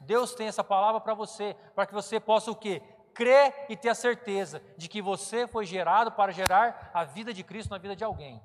Deus 0.00 0.34
tem 0.34 0.48
essa 0.48 0.64
palavra 0.64 1.00
para 1.00 1.14
você, 1.14 1.54
para 1.74 1.86
que 1.86 1.94
você 1.94 2.18
possa 2.18 2.50
o 2.50 2.56
quê? 2.56 2.82
Crer 3.16 3.64
e 3.70 3.76
ter 3.78 3.88
a 3.88 3.94
certeza 3.94 4.62
de 4.76 4.90
que 4.90 5.00
você 5.00 5.46
foi 5.46 5.64
gerado 5.64 6.12
para 6.12 6.32
gerar 6.32 6.90
a 6.92 7.02
vida 7.02 7.32
de 7.32 7.42
Cristo 7.42 7.70
na 7.70 7.78
vida 7.78 7.96
de 7.96 8.04
alguém. 8.04 8.42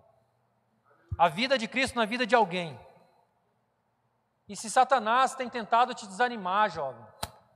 A 1.18 1.28
vida 1.28 1.58
de 1.58 1.68
Cristo 1.68 1.98
na 1.98 2.06
vida 2.06 2.26
de 2.26 2.34
alguém. 2.34 2.80
E 4.48 4.56
se 4.56 4.70
Satanás 4.70 5.36
tem 5.36 5.50
tentado 5.50 5.94
te 5.94 6.08
desanimar, 6.08 6.70
jovem, 6.70 7.06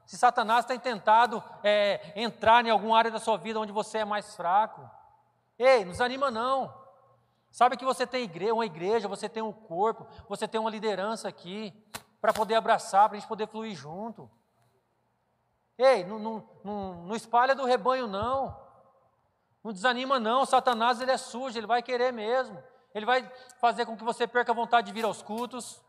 se 0.05 0.17
Satanás 0.17 0.65
tem 0.65 0.77
tentado 0.77 1.41
é, 1.63 2.11
entrar 2.17 2.65
em 2.65 2.69
alguma 2.69 2.97
área 2.97 3.09
da 3.09 3.19
sua 3.19 3.37
vida 3.37 3.61
onde 3.61 3.71
você 3.71 3.99
é 3.99 4.05
mais 4.05 4.35
fraco, 4.35 4.81
ei, 5.57 5.85
não 5.85 5.93
desanima 5.93 6.29
não. 6.29 6.73
Sabe 7.49 7.77
que 7.77 7.85
você 7.85 8.05
tem 8.05 8.25
igreja, 8.25 8.53
uma 8.53 8.65
igreja, 8.65 9.07
você 9.07 9.29
tem 9.29 9.41
um 9.41 9.53
corpo, 9.53 10.05
você 10.27 10.49
tem 10.49 10.59
uma 10.59 10.69
liderança 10.69 11.29
aqui 11.29 11.73
para 12.19 12.33
poder 12.33 12.55
abraçar, 12.55 13.07
para 13.07 13.17
a 13.17 13.19
gente 13.21 13.29
poder 13.29 13.47
fluir 13.47 13.73
junto. 13.73 14.29
Ei, 15.77 16.03
não, 16.03 16.19
não, 16.19 16.49
não, 16.63 16.93
não 17.05 17.15
espalha 17.15 17.53
do 17.53 17.65
rebanho 17.65 18.07
não. 18.07 18.57
Não 19.63 19.73
desanima 19.73 20.19
não, 20.19 20.45
Satanás 20.45 21.01
ele 21.01 21.11
é 21.11 21.17
sujo, 21.17 21.57
ele 21.57 21.67
vai 21.67 21.81
querer 21.81 22.13
mesmo. 22.13 22.61
Ele 22.93 23.05
vai 23.05 23.29
fazer 23.59 23.85
com 23.85 23.97
que 23.97 24.03
você 24.03 24.25
perca 24.27 24.51
a 24.51 24.55
vontade 24.55 24.87
de 24.87 24.93
vir 24.93 25.03
aos 25.03 25.21
cultos 25.21 25.81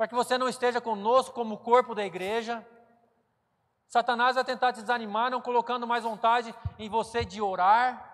para 0.00 0.08
que 0.08 0.14
você 0.14 0.38
não 0.38 0.48
esteja 0.48 0.80
conosco 0.80 1.34
como 1.34 1.58
corpo 1.58 1.94
da 1.94 2.02
igreja. 2.02 2.66
Satanás 3.86 4.34
vai 4.34 4.42
tentar 4.42 4.72
te 4.72 4.80
desanimar, 4.80 5.30
não 5.30 5.42
colocando 5.42 5.86
mais 5.86 6.04
vontade 6.04 6.54
em 6.78 6.88
você 6.88 7.22
de 7.22 7.42
orar, 7.42 8.08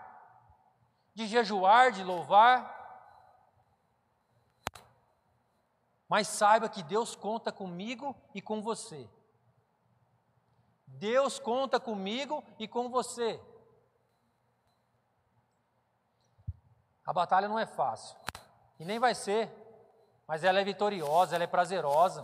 de 1.14 1.28
jejuar, 1.28 1.92
de 1.92 2.02
louvar. 2.02 2.74
Mas 6.08 6.26
saiba 6.26 6.68
que 6.68 6.82
Deus 6.82 7.14
conta 7.14 7.52
comigo 7.52 8.16
e 8.34 8.42
com 8.42 8.60
você. 8.60 9.08
Deus 10.87 11.39
conta 11.39 11.78
comigo 11.78 12.43
e 12.59 12.66
com 12.66 12.89
você. 12.89 13.41
A 17.05 17.12
batalha 17.12 17.49
não 17.49 17.59
é 17.59 17.66
fácil, 17.66 18.16
e 18.78 18.84
nem 18.84 18.99
vai 18.99 19.14
ser 19.14 19.66
mas 20.26 20.43
ela 20.43 20.61
é 20.61 20.64
vitoriosa, 20.64 21.37
ela 21.37 21.45
é 21.45 21.47
prazerosa. 21.47 22.20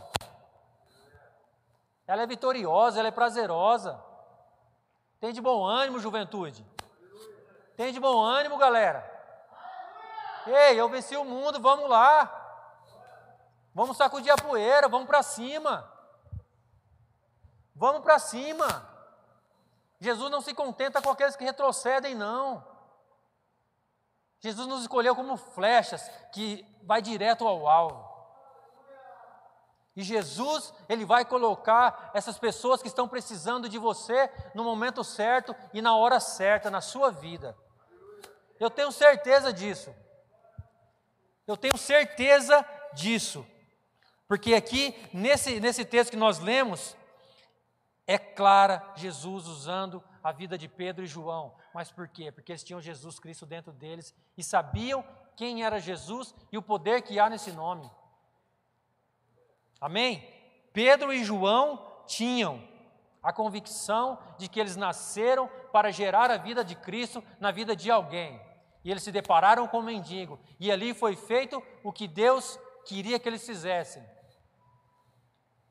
Ela 2.06 2.22
é 2.22 2.26
vitoriosa, 2.26 2.98
ela 2.98 3.08
é 3.08 3.12
prazerosa. 3.12 4.02
Tem 5.20 5.32
de 5.32 5.40
bom 5.40 5.64
ânimo, 5.64 6.00
juventude. 6.00 6.66
Tem 7.76 7.92
de 7.92 8.00
bom 8.00 8.20
ânimo, 8.20 8.58
galera. 8.58 9.08
Ei, 10.46 10.80
eu 10.80 10.88
venci 10.88 11.16
o 11.16 11.24
mundo, 11.24 11.60
vamos 11.60 11.88
lá. 11.88 12.40
Vamos 13.72 13.96
sacudir 13.96 14.32
a 14.32 14.36
poeira, 14.36 14.88
vamos 14.88 15.06
para 15.06 15.22
cima. 15.22 15.90
Vamos 17.74 18.02
para 18.02 18.18
cima. 18.18 18.88
Jesus 20.00 20.30
não 20.30 20.40
se 20.40 20.52
contenta 20.52 21.00
com 21.00 21.10
aqueles 21.10 21.36
que 21.36 21.44
retrocedem, 21.44 22.14
não. 22.14 22.66
Jesus 24.40 24.66
nos 24.66 24.82
escolheu 24.82 25.14
como 25.14 25.36
flechas 25.36 26.10
que 26.32 26.66
vai 26.82 27.00
direto 27.00 27.46
ao 27.46 27.68
alvo. 27.68 28.12
E 29.94 30.02
Jesus, 30.02 30.72
ele 30.88 31.04
vai 31.04 31.24
colocar 31.24 32.10
essas 32.14 32.38
pessoas 32.38 32.80
que 32.80 32.88
estão 32.88 33.06
precisando 33.06 33.68
de 33.68 33.78
você 33.78 34.30
no 34.54 34.64
momento 34.64 35.04
certo 35.04 35.54
e 35.72 35.82
na 35.82 35.94
hora 35.96 36.18
certa 36.18 36.70
na 36.70 36.80
sua 36.80 37.10
vida. 37.10 37.56
Eu 38.58 38.70
tenho 38.70 38.90
certeza 38.90 39.52
disso. 39.52 39.94
Eu 41.46 41.56
tenho 41.56 41.76
certeza 41.76 42.64
disso. 42.94 43.46
Porque 44.26 44.54
aqui, 44.54 44.96
nesse, 45.12 45.60
nesse 45.60 45.84
texto 45.84 46.10
que 46.10 46.16
nós 46.16 46.38
lemos, 46.38 46.96
é 48.06 48.18
clara 48.18 48.82
Jesus 48.96 49.46
usando 49.46 50.02
a 50.22 50.32
vida 50.32 50.58
de 50.58 50.68
Pedro 50.68 51.04
e 51.04 51.08
João. 51.08 51.54
Mas 51.74 51.90
por 51.90 52.08
quê? 52.08 52.30
Porque 52.30 52.52
eles 52.52 52.64
tinham 52.64 52.80
Jesus 52.80 53.18
Cristo 53.18 53.46
dentro 53.46 53.72
deles 53.72 54.14
e 54.36 54.42
sabiam 54.42 55.04
quem 55.36 55.64
era 55.64 55.80
Jesus 55.80 56.34
e 56.50 56.58
o 56.58 56.62
poder 56.62 57.02
que 57.02 57.18
há 57.18 57.28
nesse 57.28 57.52
nome. 57.52 57.90
Amém? 59.80 60.26
Pedro 60.72 61.12
e 61.12 61.24
João 61.24 62.04
tinham 62.06 62.62
a 63.22 63.32
convicção 63.32 64.18
de 64.36 64.48
que 64.48 64.58
eles 64.58 64.76
nasceram 64.76 65.48
para 65.72 65.90
gerar 65.90 66.30
a 66.30 66.36
vida 66.36 66.64
de 66.64 66.74
Cristo 66.74 67.22
na 67.38 67.50
vida 67.50 67.74
de 67.76 67.90
alguém. 67.90 68.40
E 68.84 68.90
eles 68.90 69.02
se 69.02 69.12
depararam 69.12 69.68
com 69.68 69.78
o 69.78 69.82
mendigo. 69.82 70.40
E 70.58 70.72
ali 70.72 70.92
foi 70.92 71.14
feito 71.14 71.62
o 71.84 71.92
que 71.92 72.08
Deus 72.08 72.58
queria 72.84 73.18
que 73.18 73.28
eles 73.28 73.46
fizessem. 73.46 74.02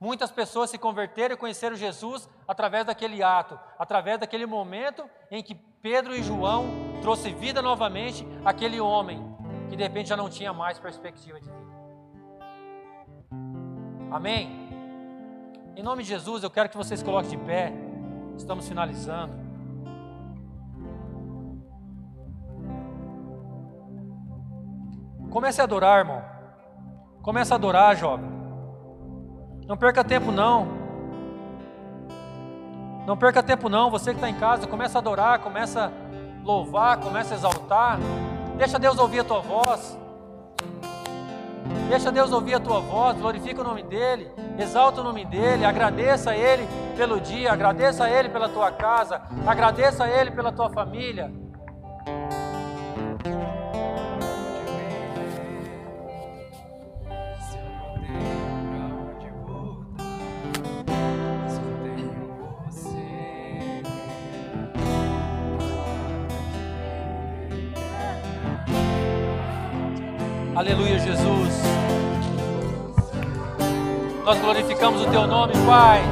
Muitas 0.02 0.32
pessoas 0.32 0.72
se 0.72 0.80
converteram 0.80 1.36
e 1.36 1.38
conheceram 1.38 1.76
Jesus 1.76 2.28
através 2.48 2.88
daquele 2.88 3.22
ato, 3.22 3.60
através 3.78 4.20
daquele 4.20 4.48
momento 4.48 5.08
em 5.30 5.44
que 5.44 5.54
Pedro 5.54 6.16
e 6.16 6.24
João 6.24 6.66
trouxe 7.04 7.30
vida 7.30 7.62
novamente 7.62 8.28
àquele 8.44 8.82
homem 8.82 9.24
que 9.70 9.76
de 9.76 9.84
repente 9.84 10.10
já 10.10 10.18
não 10.18 10.28
tinha 10.28 10.52
mais 10.52 10.80
perspectiva 10.80 11.40
de 11.40 11.46
vida. 11.46 11.62
Amém? 14.10 14.68
Em 15.76 15.84
nome 15.84 16.02
de 16.02 16.10
Jesus, 16.10 16.42
eu 16.42 16.50
quero 16.50 16.68
que 16.68 16.76
vocês 16.76 17.04
coloquem 17.04 17.30
de 17.30 17.38
pé. 17.38 17.72
Estamos 18.36 18.68
finalizando. 18.68 19.34
Comece 25.30 25.62
a 25.62 25.64
adorar, 25.64 26.00
irmão. 26.00 26.24
Comece 27.22 27.54
a 27.54 27.56
adorar, 27.56 27.96
jovem. 27.96 28.41
Não 29.72 29.78
perca 29.78 30.04
tempo 30.04 30.34
não. 30.34 30.68
Não 33.08 33.16
perca 33.16 33.42
tempo 33.42 33.70
não. 33.70 33.90
Você 33.90 34.10
que 34.10 34.18
está 34.18 34.30
em 34.30 34.34
casa, 34.34 34.68
começa 34.68 34.98
a 34.98 35.00
adorar, 35.00 35.40
começa 35.40 35.86
a 35.86 36.46
louvar, 36.46 36.98
começa 36.98 37.34
a 37.34 37.38
exaltar. 37.38 37.98
Deixa 38.58 38.78
Deus 38.78 39.00
ouvir 39.00 39.22
a 39.22 39.24
tua 39.24 39.40
voz. 39.40 39.98
Deixa 41.88 42.12
Deus 42.12 42.34
ouvir 42.34 42.56
a 42.56 42.60
tua 42.60 42.82
voz, 42.82 43.18
glorifica 43.18 43.62
o 43.62 43.64
nome 43.64 43.82
dEle, 43.84 44.30
exalta 44.60 45.00
o 45.00 45.06
nome 45.06 45.24
dEle, 45.24 45.64
agradeça 45.64 46.32
a 46.32 46.36
Ele 46.36 46.68
pelo 46.98 47.22
dia, 47.22 47.54
agradeça 47.54 48.04
a 48.04 48.10
Ele 48.10 48.28
pela 48.28 48.50
tua 48.50 48.74
casa, 48.74 49.22
agradeça 49.48 50.04
a 50.04 50.10
Ele 50.10 50.32
pela 50.32 50.52
tua 50.52 50.70
família. 50.70 51.32
Aleluia, 70.62 71.00
Jesus. 71.00 71.56
Nós 74.24 74.38
glorificamos 74.38 75.02
o 75.02 75.08
Teu 75.08 75.26
nome, 75.26 75.54
Pai. 75.66 76.04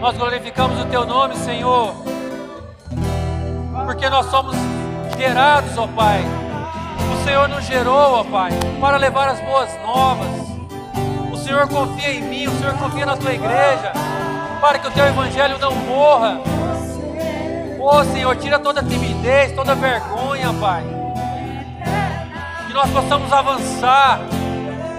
Nós 0.00 0.16
glorificamos 0.16 0.80
o 0.80 0.86
Teu 0.86 1.04
nome, 1.04 1.36
Senhor. 1.36 1.94
Porque 3.84 4.08
nós 4.08 4.24
somos 4.30 4.56
gerados, 5.18 5.76
ó 5.76 5.86
Pai. 5.88 6.22
O 7.12 7.22
Senhor 7.22 7.46
nos 7.46 7.62
gerou, 7.66 8.20
ó 8.20 8.24
Pai, 8.24 8.52
para 8.80 8.96
levar 8.96 9.28
as 9.28 9.40
boas 9.40 9.68
novas. 9.82 10.30
O 11.30 11.36
Senhor 11.36 11.68
confia 11.68 12.14
em 12.14 12.22
mim, 12.22 12.46
o 12.46 12.58
Senhor 12.58 12.72
confia 12.78 13.04
na 13.04 13.18
Tua 13.18 13.34
igreja, 13.34 13.92
para 14.62 14.78
que 14.78 14.88
o 14.88 14.90
Teu 14.92 15.04
Evangelho 15.04 15.58
não 15.58 15.74
morra. 15.74 16.40
Ô 17.78 18.02
Senhor, 18.02 18.34
tira 18.36 18.58
toda 18.58 18.82
timidez, 18.82 19.52
toda 19.52 19.74
vergonha, 19.74 20.54
Pai 20.58 20.99
que 22.70 22.74
nós 22.74 22.88
possamos 22.90 23.32
avançar, 23.32 24.20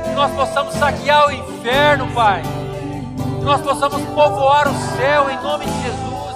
que 0.03 0.09
nós 0.09 0.29
possamos 0.33 0.73
saquear 0.73 1.29
o 1.29 1.31
inferno, 1.31 2.05
Pai, 2.13 2.41
que 3.39 3.45
nós 3.45 3.61
possamos 3.61 4.01
povoar 4.09 4.67
o 4.67 4.73
céu 4.97 5.29
em 5.29 5.41
nome 5.41 5.65
de 5.65 5.81
Jesus. 5.83 6.35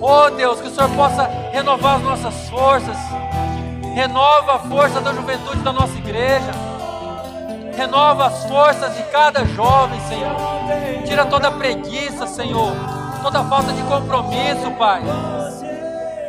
Oh 0.00 0.30
Deus, 0.30 0.62
que 0.62 0.68
o 0.68 0.74
Senhor 0.74 0.88
possa 0.92 1.24
renovar 1.52 1.96
as 1.96 2.02
nossas 2.02 2.48
forças, 2.48 2.96
renova 3.94 4.54
a 4.54 4.58
força 4.60 4.98
da 5.02 5.12
juventude 5.12 5.60
da 5.60 5.74
nossa 5.74 5.98
igreja, 5.98 6.52
renova 7.76 8.28
as 8.28 8.46
forças 8.46 8.96
de 8.96 9.02
cada 9.04 9.44
jovem, 9.44 10.00
Senhor. 10.08 10.34
Tira 11.04 11.26
toda 11.26 11.48
a 11.48 11.52
preguiça, 11.52 12.26
Senhor, 12.26 12.72
toda 13.22 13.40
a 13.40 13.44
falta 13.44 13.70
de 13.74 13.82
compromisso, 13.82 14.70
Pai 14.78 15.02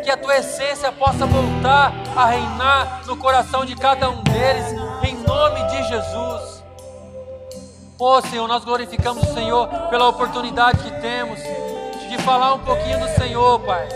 que 0.03 0.11
a 0.11 0.17
tua 0.17 0.37
essência 0.37 0.91
possa 0.91 1.25
voltar 1.25 1.93
a 2.15 2.25
reinar 2.25 3.03
no 3.05 3.15
coração 3.15 3.65
de 3.65 3.75
cada 3.75 4.09
um 4.09 4.21
deles, 4.23 4.65
em 5.03 5.15
nome 5.15 5.63
de 5.69 5.87
Jesus. 5.87 6.63
Oh 7.97 8.21
Senhor, 8.21 8.47
nós 8.47 8.65
glorificamos 8.65 9.23
o 9.23 9.33
Senhor 9.33 9.67
pela 9.89 10.09
oportunidade 10.09 10.83
que 10.83 10.91
temos 10.99 11.39
de 12.09 12.17
falar 12.21 12.53
um 12.53 12.59
pouquinho 12.59 12.99
do 12.99 13.07
Senhor, 13.15 13.59
Pai. 13.61 13.87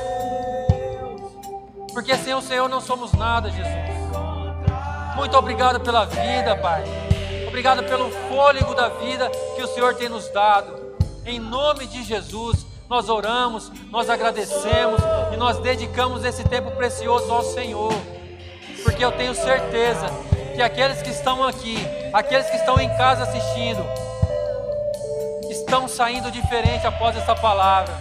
Porque 1.94 2.16
sem 2.16 2.34
o 2.34 2.42
Senhor 2.42 2.70
não 2.70 2.80
somos 2.80 3.12
nada, 3.14 3.50
Jesus. 3.50 3.76
Muito 5.16 5.36
obrigado 5.36 5.80
pela 5.82 6.06
vida, 6.06 6.56
Pai. 6.56 6.84
Obrigado 7.48 7.84
pelo 7.84 8.10
fôlego 8.30 8.74
da 8.76 8.88
vida 8.88 9.30
que 9.56 9.64
o 9.64 9.68
Senhor 9.68 9.96
tem 9.96 10.08
nos 10.08 10.30
dado. 10.30 10.96
Em 11.26 11.40
nome 11.40 11.86
de 11.88 12.04
Jesus, 12.04 12.66
nós 12.90 13.10
oramos, 13.10 13.72
nós 13.92 14.10
agradecemos 14.10 15.02
e 15.34 15.38
nós 15.38 15.60
dedicamos 15.60 16.24
esse 16.24 16.44
tempo 16.44 16.72
precioso 16.72 17.32
ao 17.32 17.44
Senhor. 17.44 17.94
Porque 18.84 19.04
eu 19.04 19.12
tenho 19.12 19.36
certeza 19.36 20.08
que 20.56 20.62
aqueles 20.62 21.02
que 21.02 21.10
estão 21.10 21.44
aqui, 21.44 21.78
aqueles 22.14 22.50
que 22.50 22.56
estão 22.56 22.80
em 22.80 22.90
casa 22.98 23.24
assistindo, 23.24 23.84
estão 25.50 25.88
saindo 25.88 26.32
diferente 26.32 26.88
após 26.88 27.16
essa 27.18 27.36
palavra. 27.36 27.94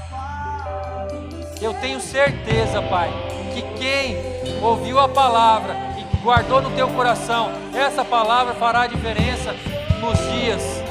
Eu 1.60 1.74
tenho 1.74 2.00
certeza, 2.00 2.80
Pai, 2.82 3.10
que 3.52 3.62
quem 3.78 4.16
ouviu 4.62 5.00
a 5.00 5.08
palavra 5.08 5.74
e 5.98 6.16
guardou 6.18 6.62
no 6.62 6.70
teu 6.76 6.88
coração, 6.88 7.50
essa 7.74 8.04
palavra 8.04 8.54
fará 8.54 8.82
a 8.82 8.86
diferença 8.86 9.52
nos 10.00 10.18
dias 10.32 10.85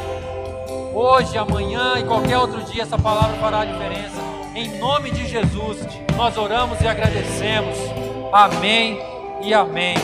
Hoje, 0.98 1.38
amanhã 1.38 2.00
e 2.00 2.06
qualquer 2.06 2.38
outro 2.38 2.64
dia, 2.64 2.84
essa 2.84 2.98
palavra 2.98 3.36
fará 3.36 3.60
a 3.60 3.66
diferença. 3.66 4.16
Em 4.56 4.80
nome 4.80 5.12
de 5.12 5.28
Jesus, 5.28 5.86
nós 6.16 6.38
oramos 6.38 6.80
e 6.80 6.88
agradecemos. 6.88 7.78
Amém 8.32 8.98
e 9.42 9.54
amém. 9.54 9.96